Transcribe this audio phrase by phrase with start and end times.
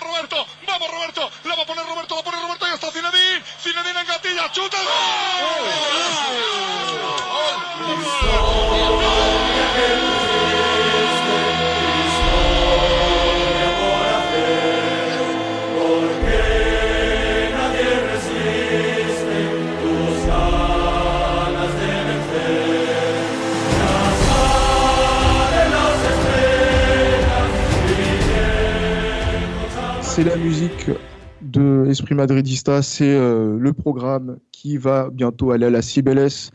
[0.00, 0.43] Roberto.
[30.14, 30.90] C'est la musique
[31.42, 36.52] de Esprit Madridista, c'est euh, le programme qui va bientôt aller à la CBLS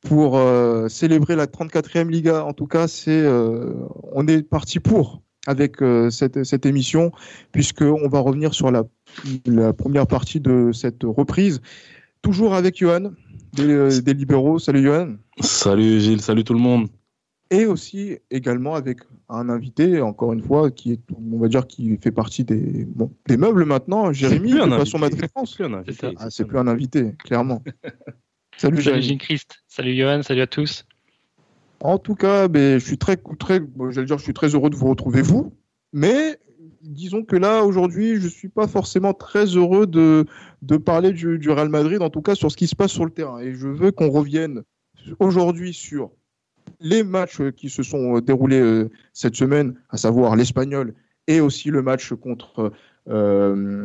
[0.00, 2.44] pour euh, célébrer la 34e Liga.
[2.44, 3.74] En tout cas, c'est euh,
[4.12, 5.78] on est parti pour avec
[6.10, 7.10] cette, cette émission
[7.50, 8.84] puisqu'on va revenir sur la,
[9.72, 11.60] première partie de cette reprise.
[12.22, 13.10] Toujours avec Johan
[13.54, 14.60] des libéraux.
[14.60, 15.16] Salut Johan.
[15.40, 16.88] Salut Gilles, salut tout le monde
[17.50, 21.96] et aussi également avec un invité, encore une fois, qui est, on va dire, qui
[21.98, 25.58] fait partie des, bon, des meubles maintenant, Jérémy, de façon Madrid France.
[26.30, 27.62] C'est plus un invité, clairement.
[28.56, 29.18] salut Jérémy.
[29.18, 29.62] Christ.
[29.66, 30.86] Salut Johan, salut à tous.
[31.80, 34.88] En tout cas, ben, je suis très, très, dire, je suis très heureux de vous
[34.88, 35.52] retrouver vous,
[35.92, 36.38] mais
[36.82, 40.24] disons que là aujourd'hui, je suis pas forcément très heureux de,
[40.62, 43.04] de parler du, du Real Madrid, en tout cas sur ce qui se passe sur
[43.04, 43.40] le terrain.
[43.40, 44.62] Et je veux qu'on revienne
[45.18, 46.12] aujourd'hui sur
[46.80, 50.94] les matchs qui se sont euh, déroulés euh, cette semaine, à savoir l'Espagnol
[51.26, 52.72] et aussi le match contre.
[53.08, 53.84] Euh,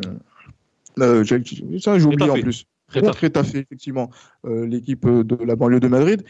[0.98, 2.66] euh ça, j'ai oublié en plus.
[2.92, 4.10] Contre Rétafé, effectivement,
[4.44, 6.22] l'équipe de la banlieue de Madrid.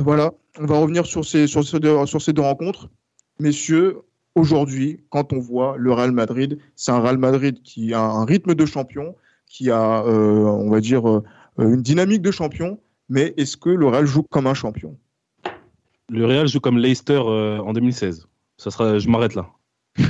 [0.00, 2.90] voilà, on va revenir sur ces, sur, ces deux, sur ces deux rencontres.
[3.38, 3.98] Messieurs,
[4.34, 8.54] aujourd'hui, quand on voit le Real Madrid, c'est un Real Madrid qui a un rythme
[8.54, 9.14] de champion,
[9.46, 11.22] qui a, on va dire,
[11.58, 14.98] une dynamique de champion, mais est-ce que le Real joue comme un champion?
[16.08, 18.28] Le Real joue comme Leicester euh, en 2016.
[18.56, 19.48] Ça sera, je m'arrête là.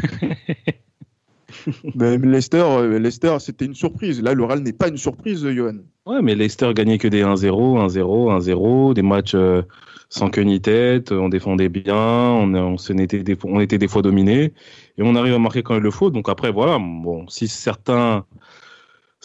[1.95, 4.21] mais Leicester, euh, Leicester c'était une surprise.
[4.23, 5.79] Là, le Real n'est pas une surprise, Johan.
[6.07, 7.49] Ouais, mais Leicester gagnait que des 1-0,
[7.89, 9.63] 1-0, 1-0, des matchs euh,
[10.09, 11.13] sans queue ni tête.
[11.13, 14.53] On défendait bien, on, on, était des, on était des fois dominés
[14.99, 16.11] et on arrive à marquer quand il le faut.
[16.11, 16.79] Donc après, voilà.
[16.79, 18.25] Bon, si certains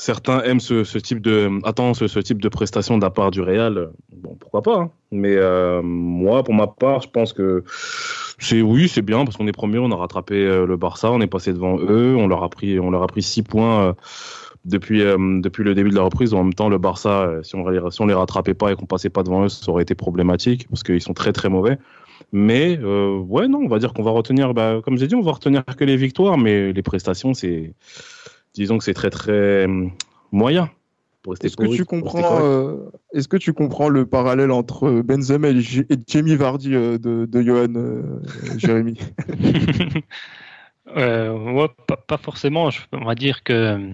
[0.01, 3.91] certains aiment ce, type de attends ce, type de prestation de la part du Real.
[4.12, 4.91] Bon pourquoi pas hein.
[5.12, 7.63] mais euh, moi pour ma part je pense que
[8.40, 11.22] c'est oui c'est bien parce qu'on est premier on a rattrapé euh, le Barça on
[11.22, 13.94] est passé devant eux on leur a pris on leur a pris six points euh,
[14.66, 16.34] depuis depuis le début de la reprise.
[16.34, 19.22] En même temps le Barça si on on les rattrapait pas et qu'on passait pas
[19.22, 21.78] devant eux ça aurait été problématique parce qu'ils sont très très mauvais.
[22.31, 25.34] Mais ouais non on va dire qu'on va retenir bah, comme j'ai dit on va
[25.34, 27.75] retenir que les victoires mais les prestations c'est
[28.53, 29.91] disons que c'est très très hum,
[30.31, 30.69] moyen.
[31.44, 35.62] Est-ce que tu comprends euh, Est-ce que tu comprends le parallèle entre Benzema et,
[36.07, 38.01] Jamie Vardy euh, de, de, Johan euh,
[38.57, 38.97] Jérémy?
[42.07, 42.69] Pas, forcément.
[42.91, 43.94] on va dire que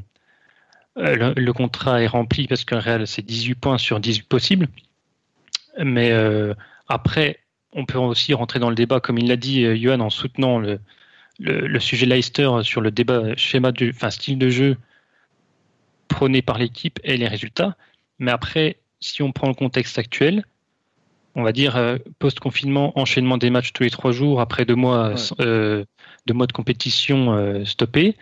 [0.95, 4.67] le, contrat est rempli parce que le Real c'est 18 points sur 18 possibles.
[5.83, 6.11] Mais
[6.87, 7.39] après,
[7.73, 10.79] on peut aussi rentrer dans le débat, comme il l'a dit Johan, en soutenant le,
[11.39, 14.77] le, sujet Leicester sur le débat schéma du, enfin, style de jeu
[16.07, 17.75] prôné par l'équipe et les résultats.
[18.19, 20.43] Mais après, si on prend le contexte actuel,
[21.35, 25.13] on va dire euh, post-confinement, enchaînement des matchs tous les trois jours après deux mois,
[25.39, 25.85] euh,
[26.25, 28.15] de mois de compétition euh, stoppé,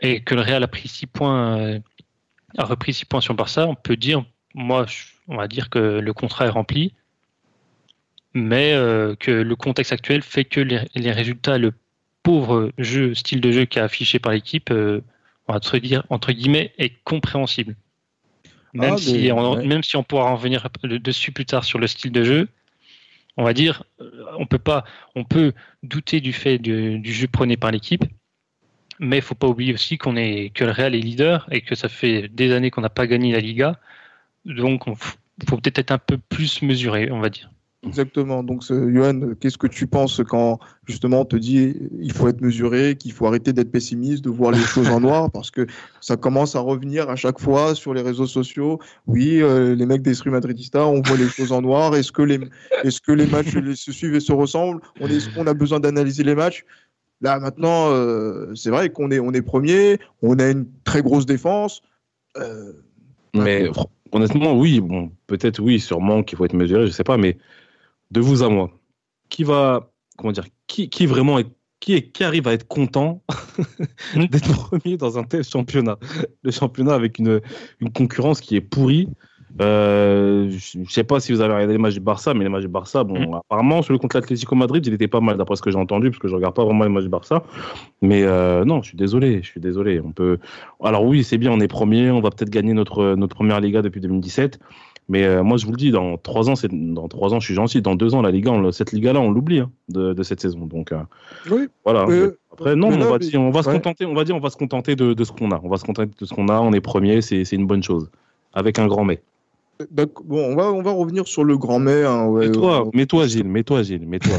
[0.00, 1.80] et que le Real a pris six points,
[2.56, 4.24] a repris six points sur Barça, on peut dire,
[4.54, 4.86] moi,
[5.28, 6.94] on va dire que le contrat est rempli
[8.34, 11.72] mais euh, que le contexte actuel fait que les, résultats, le
[12.22, 15.00] pauvre jeu, style de jeu qui est affiché par l'équipe, euh,
[15.48, 17.76] on va dire, entre guillemets, est compréhensible.
[18.72, 21.88] Même, ah, si on, même si on pourra en revenir dessus plus tard sur le
[21.88, 22.48] style de jeu,
[23.36, 24.84] on va dire, euh, on peut pas,
[25.16, 25.52] on peut
[25.82, 28.04] douter du fait du, jeu prôné par l'équipe,
[29.00, 31.74] mais il faut pas oublier aussi qu'on est que le Real est leader et que
[31.74, 33.80] ça fait des années qu'on n'a pas gagné la Liga,
[34.44, 34.94] donc il
[35.48, 37.50] faut peut-être être un peu plus mesuré, on va dire.
[37.86, 38.42] Exactement.
[38.42, 42.96] Donc, Johan, qu'est-ce que tu penses quand justement on te dit il faut être mesuré,
[42.96, 45.66] qu'il faut arrêter d'être pessimiste, de voir les choses en noir, parce que
[46.02, 48.80] ça commence à revenir à chaque fois sur les réseaux sociaux.
[49.06, 51.96] Oui, euh, les mecs d'Esprit Madridista, on voit les choses en noir.
[51.96, 52.40] Est-ce que les,
[52.84, 54.82] est-ce que les matchs se suivent et se ressemblent?
[55.00, 56.66] On est, on a besoin d'analyser les matchs?
[57.22, 61.24] Là maintenant, euh, c'est vrai qu'on est, on est premier, on a une très grosse
[61.24, 61.80] défense.
[62.36, 62.72] Euh,
[63.34, 63.70] mais
[64.12, 67.36] honnêtement, oui, bon, peut-être oui, sûrement qu'il faut être mesuré, je sais pas, mais
[68.10, 68.70] de vous à moi,
[69.28, 71.46] qui va, comment dire, qui, qui vraiment est,
[71.80, 73.22] qui, est, qui arrive à être content
[74.14, 75.98] d'être premier dans un tel championnat?
[76.42, 77.40] Le championnat avec une,
[77.80, 79.08] une concurrence qui est pourrie.
[79.60, 82.50] Euh, je ne sais pas si vous avez regardé les matchs du Barça, mais les
[82.50, 83.34] matchs du Barça, bon, mm.
[83.34, 86.20] apparemment, celui contre l'Atlético Madrid, il était pas mal, d'après ce que j'ai entendu, parce
[86.20, 87.42] que je regarde pas vraiment les matchs du Barça.
[88.00, 90.00] Mais euh, non, je suis désolé, je suis désolé.
[90.00, 90.38] On peut.
[90.82, 93.82] Alors oui, c'est bien, on est premier, on va peut-être gagner notre notre première Liga
[93.82, 94.60] depuis 2017.
[95.10, 97.46] Mais euh, moi, je vous le dis, dans trois ans, c'est dans trois ans, je
[97.46, 97.82] suis gentil.
[97.82, 100.66] Dans deux ans, la Liga, cette Liga-là, on l'oublie hein, de, de, cette saison.
[100.66, 101.02] Donc, euh,
[101.50, 101.66] oui.
[101.84, 102.06] Voilà.
[102.52, 104.06] Après, non, on, va dire, on va se contenter.
[104.06, 105.60] On va dire, on va se contenter de, de ce qu'on a.
[105.64, 106.60] On va se contenter de ce qu'on a.
[106.60, 108.08] On est premier, c'est une bonne chose.
[108.52, 109.20] Avec un grand mais.
[109.90, 110.06] Bon,
[110.44, 112.04] on va, on va revenir sur le grand mai.
[112.04, 114.36] Hein, mais toi, mais toi, Gilles, mais toi, Gilles, mais toi,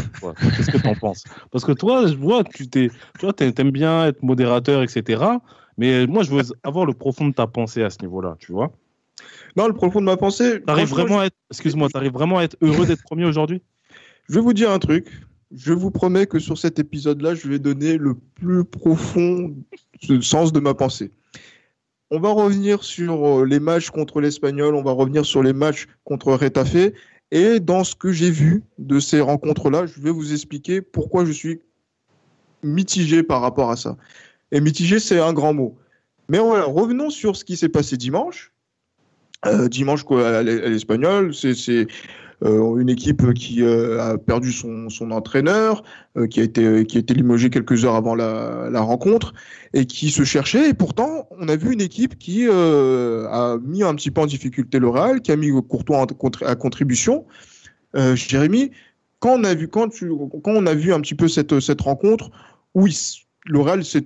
[0.56, 1.25] qu'est-ce que t'en penses?
[1.51, 2.89] Parce que toi, je vois, tu t'es,
[3.19, 5.21] tu vois, aimes bien être modérateur, etc.
[5.77, 8.71] Mais moi, je veux avoir le profond de ta pensée à ce niveau-là, tu vois?
[9.56, 10.62] Non, le profond de ma pensée.
[10.62, 13.62] T'arrives vraiment à être, excuse-moi, t'arrives vraiment à être heureux d'être premier aujourd'hui?
[14.29, 15.07] Je vais vous dire un truc.
[15.53, 19.53] Je vous promets que sur cet épisode-là, je vais donner le plus profond
[20.21, 21.12] sens de ma pensée.
[22.09, 25.88] On va revenir sur euh, les matchs contre l'Espagnol, on va revenir sur les matchs
[26.03, 26.91] contre Retafe.
[27.31, 31.31] Et dans ce que j'ai vu de ces rencontres-là, je vais vous expliquer pourquoi je
[31.31, 31.62] suis
[32.63, 33.95] mitigé par rapport à ça.
[34.51, 35.77] Et mitigé, c'est un grand mot.
[36.27, 38.51] Mais voilà, revenons sur ce qui s'est passé dimanche.
[39.46, 41.88] Euh, dimanche à l'Espagnol, c'est
[42.44, 45.84] euh, une équipe qui euh, a perdu son, son entraîneur,
[46.18, 49.34] euh, qui a été qui a été limogé quelques heures avant la, la, rencontre
[49.74, 50.70] et qui se cherchait.
[50.70, 54.80] Et pourtant, on a vu une équipe qui a mis un petit peu en difficulté
[54.80, 56.06] le Real, qui a mis Courtois
[56.46, 57.26] à contribution.
[57.94, 58.72] Jérémy,
[59.20, 60.10] quand on a vu quand, tu,
[60.44, 62.32] quand on a vu un petit peu cette cette rencontre
[62.74, 62.88] où
[63.46, 64.02] le Real s'est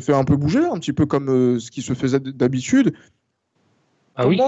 [0.00, 2.92] fait, un peu bouger, un petit peu comme ce qui se faisait d'habitude.
[4.16, 4.38] Ah oui.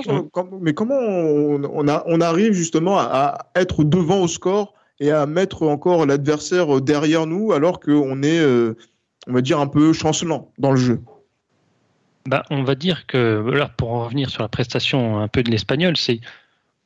[0.60, 5.62] mais comment on, a, on, arrive justement à, être devant au score et à mettre
[5.62, 8.76] encore l'adversaire derrière nous alors qu'on est, euh,
[9.26, 11.00] on va dire, un peu chancelant dans le jeu?
[12.26, 15.50] Bah, On va dire que, alors pour en revenir sur la prestation un peu de
[15.50, 16.20] l'espagnol, c'est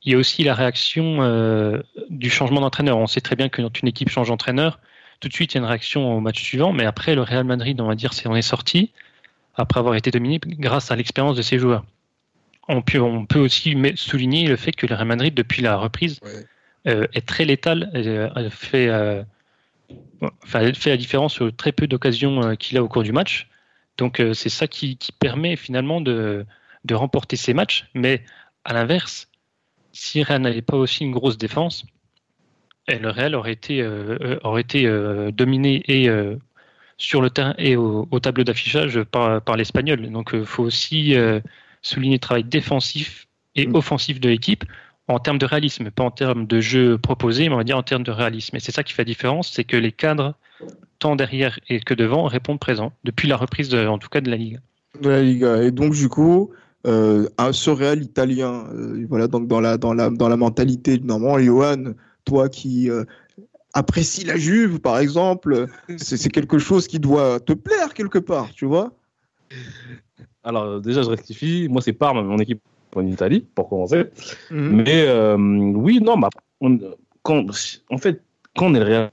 [0.04, 2.96] il y a aussi la réaction euh, du changement d'entraîneur.
[2.98, 4.78] On sait très bien que quand une équipe change d'entraîneur,
[5.18, 7.44] tout de suite il y a une réaction au match suivant, mais après le Real
[7.44, 8.92] Madrid, on va dire, c'est on est sorti
[9.56, 11.84] après avoir été dominé grâce à l'expérience de ses joueurs
[12.68, 16.20] on peut, on peut aussi souligner le fait que le Real Madrid, depuis la reprise,
[16.86, 19.22] euh, est très létal, euh, fait, euh,
[20.44, 23.48] enfin, fait la différence sur très peu d'occasions qu'il a au cours du match.
[23.96, 26.46] Donc c'est ça qui, permet finalement de,
[26.84, 27.88] de, remporter ces matchs.
[27.94, 28.22] Mais
[28.64, 29.28] à l'inverse,
[29.92, 31.84] si Real n'avait pas aussi une grosse défense,
[32.86, 33.84] le Real aurait été,
[34.44, 34.88] aurait été
[35.32, 36.08] dominé et
[36.96, 40.08] sur le terrain et au, tableau d'affichage par, par l'Espagnol.
[40.12, 41.16] Donc il faut aussi
[41.82, 43.74] souligner le travail défensif et mm.
[43.74, 44.64] offensif de l'équipe
[45.08, 47.82] en termes de réalisme, pas en termes de jeu proposé, mais on va dire en
[47.82, 48.56] termes de réalisme.
[48.56, 50.34] Et c'est ça qui fait la différence, c'est que les cadres,
[50.98, 54.30] tant derrière et que devant, répondent présents depuis la reprise, de, en tout cas, de
[54.30, 54.60] la Ligue.
[55.00, 55.62] De la Liga.
[55.62, 56.50] Et donc, du coup,
[56.86, 60.98] euh, un, ce Real italien, euh, voilà, donc dans la, dans la, dans la mentalité,
[60.98, 61.94] normalement, Johan,
[62.26, 63.04] toi qui euh,
[63.72, 68.66] apprécies la Juve, par exemple, c'est quelque chose qui doit te plaire quelque part, tu
[68.66, 68.92] vois?
[70.44, 71.68] Alors, déjà, je rectifie.
[71.68, 72.60] Moi, c'est Parme, mon équipe
[72.94, 74.06] en Italie, pour commencer.
[74.50, 74.82] Mhm.
[74.84, 76.30] Mais euh, oui, non, bah,
[77.22, 77.44] quand,
[77.90, 78.22] en fait,
[78.56, 79.10] quand on est le Real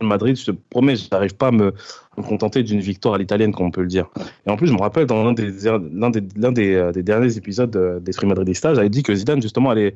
[0.00, 1.72] Madrid, je te promets, je n'arrive pas à me,
[2.16, 4.08] contenter d'une victoire à l'italienne, comme on peut le dire.
[4.46, 5.50] Et en plus, je me rappelle, dans l'un des,
[5.92, 9.94] l'un des, des, euh, des, derniers épisodes d'Esprit Madridista, j'avais dit que Zidane, justement, allait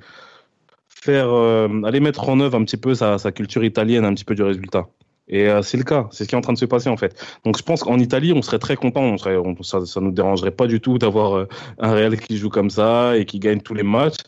[0.88, 4.24] faire, euh, aller mettre en œuvre un petit peu sa, sa culture italienne, un petit
[4.24, 4.86] peu du résultat.
[5.30, 6.96] Et euh, c'est le cas, c'est ce qui est en train de se passer en
[6.96, 7.14] fait.
[7.44, 10.50] Donc je pense qu'en Italie, on serait très content, on serait, ça, ça nous dérangerait
[10.50, 13.74] pas du tout d'avoir euh, un Real qui joue comme ça et qui gagne tous
[13.74, 14.18] les matchs.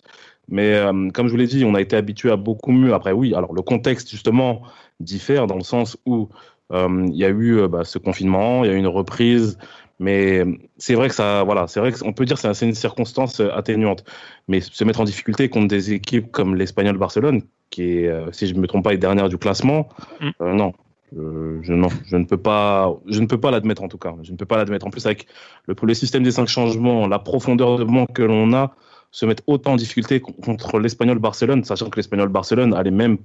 [0.49, 2.94] Mais euh, comme je vous l'ai dit, on a été habitué à beaucoup mieux.
[2.94, 4.62] Après, oui, alors le contexte justement
[5.00, 6.28] diffère dans le sens où
[6.75, 9.59] il y a eu bah, ce confinement, il y a eu une reprise,
[9.99, 10.42] mais
[10.78, 14.04] c'est vrai que ça, voilà, c'est vrai qu'on peut dire que c'est une circonstance atténuante.
[14.49, 18.54] Mais se mettre en difficulté contre des équipes comme l'Espagnol Barcelone, qui est, si je
[18.54, 19.90] ne me trompe pas, est dernière du classement,
[20.21, 20.30] mm.
[20.54, 20.73] non,
[21.16, 24.14] euh, je, non, je ne peux pas, je ne peux pas l'admettre en tout cas.
[24.23, 24.87] Je ne peux pas l'admettre.
[24.87, 25.26] En plus, avec
[25.66, 28.75] le, système des cinq changements, la profondeur de manque que l'on a,
[29.11, 33.19] se mettre autant en difficulté contre l'Espagnol Barcelone, sachant que l'Espagnol Barcelone a les mêmes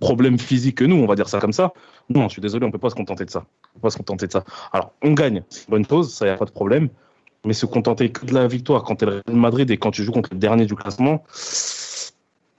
[0.00, 1.72] problèmes physiques que nous, on va dire ça comme ça.
[2.08, 3.44] Non, je suis désolé, on peut pas se contenter de ça.
[3.74, 4.44] On peut pas se contenter de ça.
[4.72, 6.88] Alors, on gagne, c'est une bonne chose, ça y a pas de problème.
[7.46, 9.92] Mais se contenter que de la victoire quand tu es le Real Madrid et quand
[9.92, 11.24] tu joues contre le dernier du classement,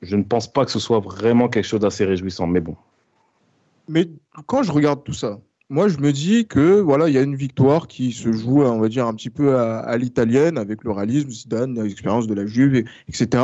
[0.02, 2.48] je ne pense pas que ce soit vraiment quelque chose d'assez réjouissant.
[2.48, 2.76] Mais bon,
[3.88, 4.10] mais
[4.46, 7.36] quand je regarde tout ça, moi je me dis que voilà, il y a une
[7.36, 11.30] victoire qui se joue, on va dire un petit peu à, l'italienne avec le réalisme,
[11.30, 13.44] Zidane, l'expérience de la Juve, etc.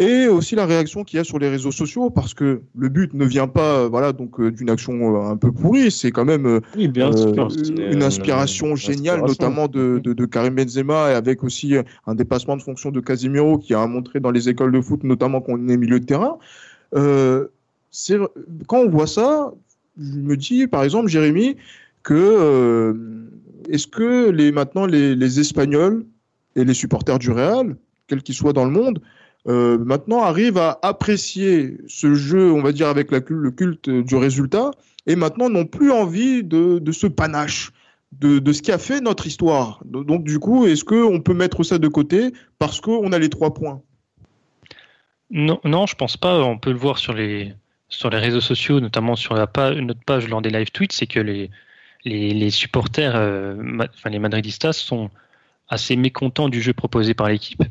[0.00, 3.14] Et aussi la réaction qu'il y a sur les réseaux sociaux, parce que le but
[3.14, 6.46] ne vient pas, voilà, donc euh, d'une action euh, un peu pourrie, c'est quand même
[6.46, 11.74] euh, une inspiration géniale, notamment de, de, de, Karim Benzema, et avec aussi
[12.06, 15.40] un dépassement de fonction de Casemiro qui a montré dans les écoles de foot, notamment
[15.40, 16.38] qu'on est milieu de terrain.
[16.94, 17.48] Euh,
[18.66, 19.52] quand on voit ça,
[19.98, 21.56] je me dis, par exemple, Jérémy,
[22.02, 22.94] que euh,
[23.68, 26.06] est-ce que les, maintenant les, Espagnols
[26.56, 27.76] et les supporters du Real,
[28.06, 29.00] quels qu'ils soient dans le monde,
[29.46, 34.70] euh, maintenant arrivent à apprécier ce jeu, on va dire, avec le culte du résultat,
[35.06, 37.72] et maintenant n'ont plus envie de, ce panache,
[38.12, 39.82] de, de, ce qui a fait notre histoire.
[39.84, 43.54] Donc, du coup, est-ce qu'on peut mettre ça de côté parce qu'on a les trois
[43.54, 43.82] points?
[45.30, 46.42] Non, non, je pense pas.
[46.42, 47.54] On peut le voir sur les,
[47.88, 51.06] sur les réseaux sociaux, notamment sur la page, notre page lors des live tweets, c'est
[51.06, 53.56] que les, supporters, euh,
[53.94, 55.10] enfin les Madridistas, sont
[55.68, 57.62] assez mécontents du jeu proposé par l'équipe.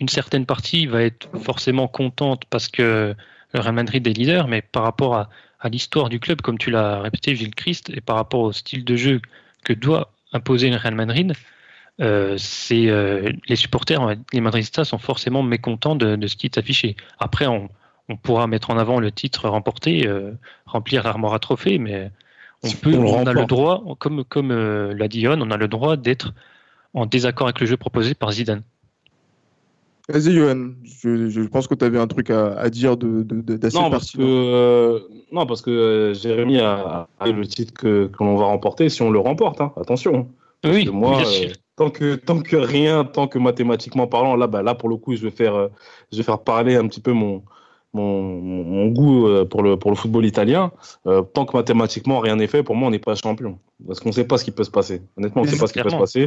[0.00, 3.14] Une certaine partie va être forcément contente parce que
[3.52, 5.28] le Real Madrid est leader, mais par rapport à,
[5.70, 8.96] l'histoire du club, comme tu l'as répété, Gilles Christ, et par rapport au style de
[8.96, 9.20] jeu
[9.62, 11.34] que doit imposer le Real Madrid,
[12.00, 12.36] euh,
[12.72, 16.96] euh, les supporters, les Madridistas sont forcément mécontents de, de ce qui est affiché.
[17.20, 17.68] Après, on,
[18.08, 20.32] on pourra mettre en avant le titre remporté, euh,
[20.66, 22.10] remplir l'armoire à trophée, mais
[22.62, 25.96] on peut, on, a le droit, comme comme euh, l'a dit on a le droit
[25.96, 26.32] d'être
[26.94, 28.62] en désaccord avec le jeu proposé par Zidane.
[30.08, 30.72] Vas-y, Johan.
[30.84, 34.98] Je, pense que tu avais un truc à, dire de, d'assez non, parce que, euh,
[35.30, 39.60] non, parce que Jérémy a, le titre que, l'on va remporter si on le remporte.
[39.60, 39.72] Hein.
[39.76, 40.28] Attention.
[40.64, 41.22] oui, moi,
[41.76, 45.14] tant que tant que rien, tant que mathématiquement parlant, là, bah, là pour le coup,
[45.14, 45.68] je vais faire,
[46.10, 47.42] je vais faire parler un petit peu mon
[47.94, 50.72] mon, goût euh, pour le, pour le football italien,
[51.06, 53.58] euh, tant que mathématiquement rien n'est fait, pour moi, on n'est pas champion.
[53.86, 55.02] Parce qu'on ne sait pas ce qui peut se passer.
[55.16, 56.26] Honnêtement, on ne sait pas ce qui peut se passer.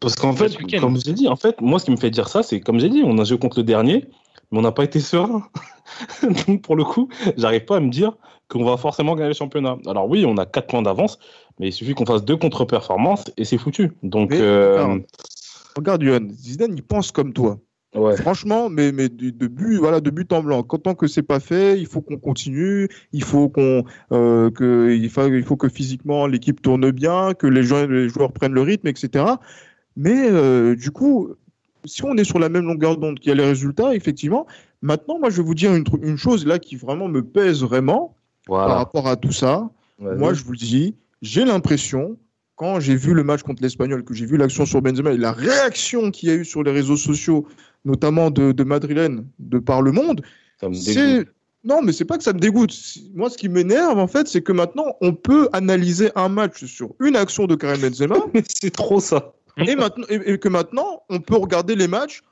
[0.00, 2.42] Parce qu'en fait, comme j'ai dit, en fait, moi, ce qui me fait dire ça,
[2.42, 4.06] c'est comme j'ai dit, on a joué contre le dernier,
[4.50, 5.44] mais on n'a pas été serein.
[6.22, 8.16] Donc, pour le coup, j'arrive pas à me dire
[8.48, 9.78] qu'on va forcément gagner le championnat.
[9.86, 11.18] Alors oui, on a 4 points d'avance,
[11.58, 13.92] mais il suffit qu'on fasse deux contre-performances et c'est foutu.
[14.02, 14.98] Donc, euh...
[15.76, 17.58] regarde, Yohan, Zidane, il pense comme toi.
[17.94, 20.62] Franchement, mais, mais de, but, voilà, de but en blanc.
[20.62, 22.88] Tant que c'est pas fait, il faut qu'on continue.
[23.12, 27.46] Il faut qu'on, euh, que, il faut, il faut que physiquement l'équipe tourne bien, que
[27.46, 29.24] les joueurs, les joueurs prennent le rythme, etc.
[29.96, 31.34] Mais euh, du coup,
[31.84, 34.46] si on est sur la même longueur d'onde, qu'il y a les résultats, effectivement.
[34.80, 38.16] Maintenant, moi, je vais vous dire une, une chose là qui vraiment me pèse vraiment
[38.46, 39.68] par rapport à tout ça.
[39.98, 42.16] Moi, je vous le dis, j'ai l'impression
[42.56, 45.32] quand j'ai vu le match contre l'Espagnol, que j'ai vu l'action sur Benzema et la
[45.32, 47.46] réaction qu'il y a eu sur les réseaux sociaux
[47.84, 50.22] notamment de, de Madrilène, de par le monde.
[50.72, 51.26] C'est
[51.64, 52.74] non, mais c'est pas que ça me dégoûte.
[53.14, 56.94] Moi, ce qui m'énerve, en fait, c'est que maintenant, on peut analyser un match sur
[56.98, 58.16] une action de Karim Benzema.
[58.48, 59.32] c'est trop ça.
[59.58, 62.22] Et, maintenant, et, que maintenant, on peut regarder les matchs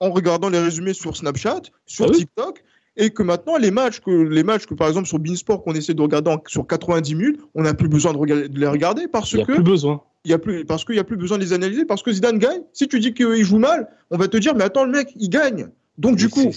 [0.00, 2.64] en regardant les résumés sur Snapchat, sur ah TikTok,
[2.96, 5.94] et que maintenant, les matchs, que, les matchs que par exemple sur Beansport, qu'on essaie
[5.94, 9.42] de regarder sur 90 minutes, on n'a plus besoin de, de, les regarder parce n'y
[9.42, 11.52] a plus besoin il y a plus, parce qu'il n'y a plus besoin de les
[11.52, 12.62] analyser, parce que Zidane gagne.
[12.72, 15.28] Si tu dis qu'il joue mal, on va te dire, mais attends, le mec, il
[15.28, 15.68] gagne.
[15.98, 16.50] Donc, du coup.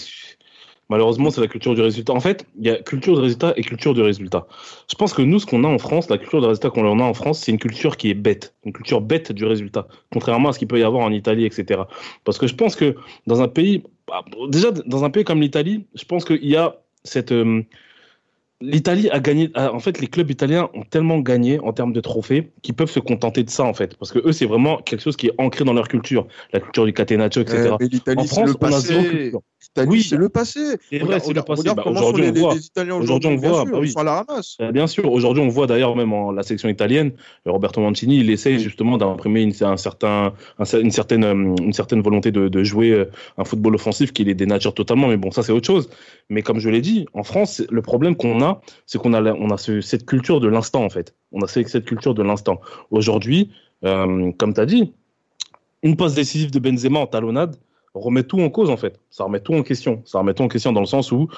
[0.90, 2.14] Malheureusement, c'est la culture du résultat.
[2.14, 4.46] En fait, il y a culture du résultat et culture du résultat.
[4.90, 7.04] Je pense que nous, ce qu'on a en France, la culture du résultat qu'on a
[7.04, 10.52] en France, c'est une culture qui est bête, une culture bête du résultat, contrairement à
[10.54, 11.82] ce qu'il peut y avoir en Italie, etc.
[12.24, 12.94] Parce que je pense que
[13.26, 16.76] dans un pays, bah, déjà dans un pays comme l'Italie, je pense qu'il y a
[17.04, 17.62] cette, euh,
[18.60, 19.50] L'Italie a gagné.
[19.54, 22.98] En fait, les clubs italiens ont tellement gagné en termes de trophées qu'ils peuvent se
[22.98, 23.96] contenter de ça, en fait.
[23.96, 26.26] Parce que eux, c'est vraiment quelque chose qui est ancré dans leur culture.
[26.52, 27.70] La culture du catenaccio, etc.
[28.16, 29.40] en France, on a zéro culture
[29.86, 30.60] oui, c'est le passé.
[30.90, 31.62] C'est vrai, c'est le passé.
[31.74, 32.54] Bah, aujourd'hui, on voit.
[33.00, 33.64] Aujourd'hui, on voit.
[33.64, 33.92] Bah, oui.
[33.96, 34.56] la ramasse.
[34.60, 35.10] Euh, bien sûr.
[35.10, 37.12] Aujourd'hui, on voit d'ailleurs même en la sélection italienne,
[37.46, 42.02] euh, Roberto Mancini, il essaye justement d'imprimer une, un certain, une certaine, euh, une certaine
[42.02, 45.08] volonté de, de, jouer un football offensif qui les dénature totalement.
[45.08, 45.88] Mais bon, ça c'est autre chose.
[46.28, 48.47] Mais comme je l'ai dit, en France, le problème qu'on a,
[48.86, 51.14] c'est qu'on a, on a cette culture de l'instant en fait.
[51.32, 52.60] On a cette culture de l'instant.
[52.90, 53.50] Aujourd'hui,
[53.82, 54.92] comme tu as dit,
[55.82, 57.56] une passe décisive de Benzema en talonnade
[57.94, 58.98] remet tout en cause en fait.
[59.10, 60.02] Ça remet tout en question.
[60.04, 61.28] Ça remet tout en question dans le sens où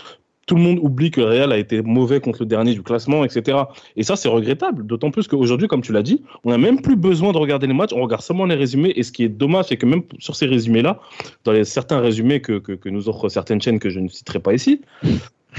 [0.46, 3.24] tout le monde oublie que le Real a été mauvais contre le dernier du classement,
[3.24, 3.56] etc.
[3.94, 4.84] Et ça, c'est regrettable.
[4.84, 7.72] D'autant plus qu'aujourd'hui, comme tu l'as dit, on n'a même plus besoin de regarder les
[7.72, 7.92] matchs.
[7.92, 8.92] On regarde seulement les résumés.
[8.96, 10.98] Et ce qui est dommage, c'est que même sur ces résumés-là,
[11.44, 14.52] dans les, certains résumés que, que, nous offrent certaines chaînes que je ne citerai pas
[14.52, 14.80] ici,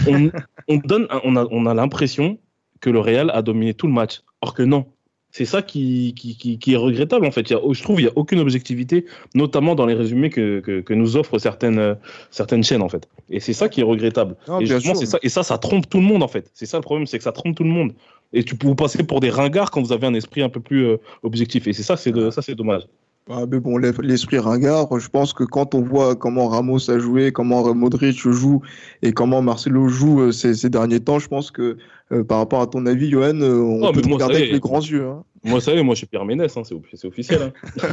[0.07, 0.31] on,
[0.67, 2.37] on donne, on a, on a l'impression
[2.79, 4.21] que le Real a dominé tout le match.
[4.41, 4.85] Or que non.
[5.33, 7.49] C'est ça qui, qui, qui, est regrettable en fait.
[7.49, 10.59] Il y a, je trouve qu'il n'y a aucune objectivité, notamment dans les résumés que,
[10.59, 11.95] que, que, nous offrent certaines,
[12.31, 13.07] certaines chaînes en fait.
[13.29, 14.35] Et c'est ça qui est regrettable.
[14.59, 16.51] et, ça, et ça, ça trompe tout le monde en fait.
[16.53, 17.93] C'est ça le problème, c'est que ça trompe tout le monde.
[18.33, 20.59] Et tu peux vous passer pour des ringards quand vous avez un esprit un peu
[20.59, 21.65] plus euh, objectif.
[21.67, 22.83] Et c'est ça, c'est ça, c'est dommage.
[23.29, 27.31] Ah, mais bon, l'esprit ringard, je pense que quand on voit comment Ramos a joué,
[27.31, 28.61] comment Modric joue
[29.03, 31.77] et comment Marcelo joue euh, ces, ces derniers temps, je pense que
[32.11, 34.81] euh, par rapport à ton avis, Johan, euh, on oh, peut regarder avec les grands
[34.81, 35.05] yeux.
[35.05, 35.23] Hein.
[35.43, 37.53] Moi, ça y est, moi je suis Pierre Ménès, hein, c'est officiel.
[37.53, 37.89] Hein.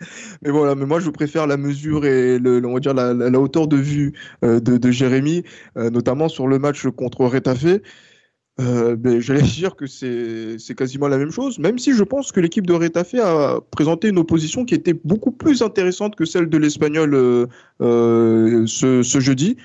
[0.42, 3.40] mais voilà, mais moi je préfère la mesure et le, on va dire la, la,
[3.40, 5.42] hauteur de vue de, de, Jérémy,
[5.76, 7.80] notamment sur le match contre Retafe.
[8.60, 12.40] Euh, ben, J'allais dire que c'est quasiment la même chose, même si je pense que
[12.40, 16.58] l'équipe de Retafe a présenté une opposition qui était beaucoup plus intéressante que celle de
[16.58, 17.46] l'Espagnol euh,
[17.80, 19.56] euh, ce, ce, jeudi.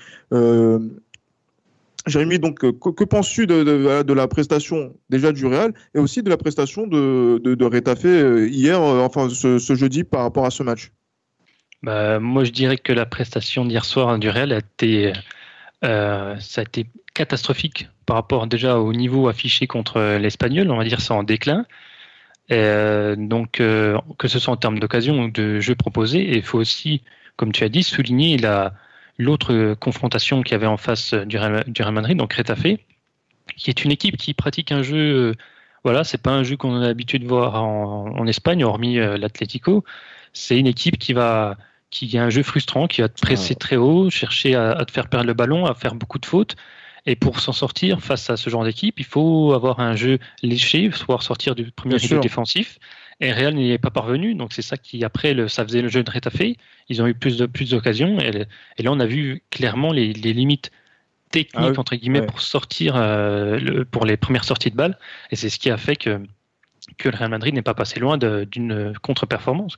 [2.06, 6.22] Jérémy, donc, que, que penses-tu de, de, de, la prestation déjà du Real et aussi
[6.22, 8.06] de la prestation de, de, de Retafe
[8.50, 10.92] hier, enfin ce, ce, jeudi par rapport à ce match?
[11.82, 15.12] Bah, Moi, je dirais que la prestation d'hier soir du Real a été,
[15.82, 20.68] ça a été catastrophique par rapport déjà au niveau affiché contre l'Espagnol.
[20.72, 21.64] On va dire ça en déclin.
[22.50, 27.02] Euh, donc, que ce soit en termes d'occasion ou de jeux proposés, il faut aussi,
[27.36, 28.36] comme tu as dit, souligner
[29.16, 32.78] l'autre confrontation qu'il y avait en face du Real, du Real Madrid, donc Retafe,
[33.56, 35.36] qui est une équipe qui pratique un jeu
[35.84, 39.84] voilà, c'est pas un jeu qu'on a l'habitude de voir en, Espagne, hormis euh, l'Atlético.
[40.32, 41.56] C'est une équipe qui va,
[41.90, 45.08] qui a un jeu frustrant, qui va te presser très haut, chercher à, te faire
[45.08, 46.56] perdre le ballon, à faire beaucoup de fautes.
[47.06, 50.88] Et pour s'en sortir face à ce genre d'équipe, il faut avoir un jeu léché,
[50.90, 52.78] pouvoir sortir du premier jeu défensif.
[53.20, 55.88] Et Real n'y est pas parvenu, donc c'est ça qui après le, ça faisait le
[55.88, 56.56] jeu de Retafe.
[56.88, 58.46] Ils ont eu plus de plus d'occasions et,
[58.78, 60.70] et, là on a vu clairement les, les limites
[61.30, 64.98] technique ah entre guillemets pour sortir euh, pour les premières sorties de balles
[65.30, 66.20] et c'est ce qui a fait que
[66.96, 69.76] que le Real Madrid n'est pas passé loin d'une contre-performance.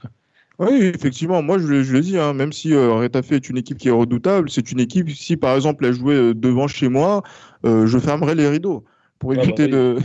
[0.62, 3.88] Oui, effectivement, moi je, le dis, hein, même si euh, Retafe est une équipe qui
[3.88, 7.24] est redoutable, c'est une équipe, si par exemple elle jouait euh, devant chez moi,
[7.66, 8.84] euh, je fermerais les rideaux
[9.18, 9.98] pour ah bah éviter de,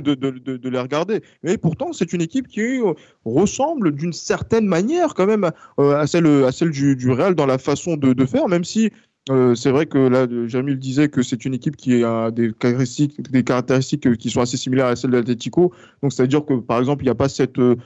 [0.00, 1.22] de, de, de, les regarder.
[1.44, 2.80] Mais pourtant, c'est une équipe qui
[3.24, 7.58] ressemble d'une certaine manière quand même à celle, à celle du, du Real dans la
[7.58, 8.90] façon de, faire, même si
[9.30, 12.52] euh, c'est vrai que là, Jérémy le disait que c'est une équipe qui a des
[12.52, 15.72] caractéristiques, des caractéristiques qui sont assez similaires à celles de l'Atletico.
[16.02, 17.76] Donc, c'est-à-dire que, par exemple, il n'y a pas cette euh,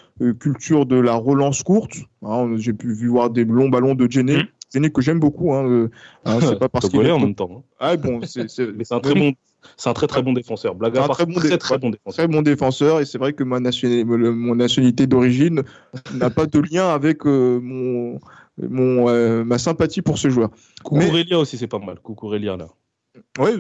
[0.40, 1.95] culture de la relance courte.
[2.23, 4.37] Hein, J'ai pu voir des longs ballons de Jenny.
[4.75, 4.88] Mmh.
[4.88, 5.54] que j'aime beaucoup.
[5.54, 5.90] Hein, euh,
[6.25, 7.64] hein, c'est pas parce qu'il est en même temps.
[7.78, 9.33] Ah bon, c'est un très bon.
[9.76, 10.75] C'est un très très bon défenseur.
[10.75, 12.14] Blague à très, bon, très, très, bon défenseur.
[12.14, 15.62] Très bon défenseur et c'est vrai que ma nationalité, mon nationalité d'origine
[16.14, 18.20] n'a pas de lien avec mon
[18.68, 20.51] mon, euh, ma sympathie pour ce joueur.
[20.85, 21.99] Cucurelia aussi, c'est pas mal.
[22.05, 22.68] Cucurelia, là.
[23.38, 23.51] Oui,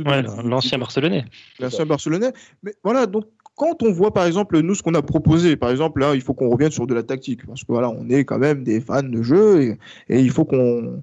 [0.44, 1.24] l'ancien Barcelonais.
[1.58, 2.32] L'ancien Barcelonais.
[2.62, 3.24] Mais voilà, donc
[3.56, 6.32] quand on voit par exemple nous ce qu'on a proposé, par exemple là, il faut
[6.32, 9.02] qu'on revienne sur de la tactique parce que voilà, on est quand même des fans
[9.02, 9.76] de jeu
[10.08, 11.02] et, il faut qu'on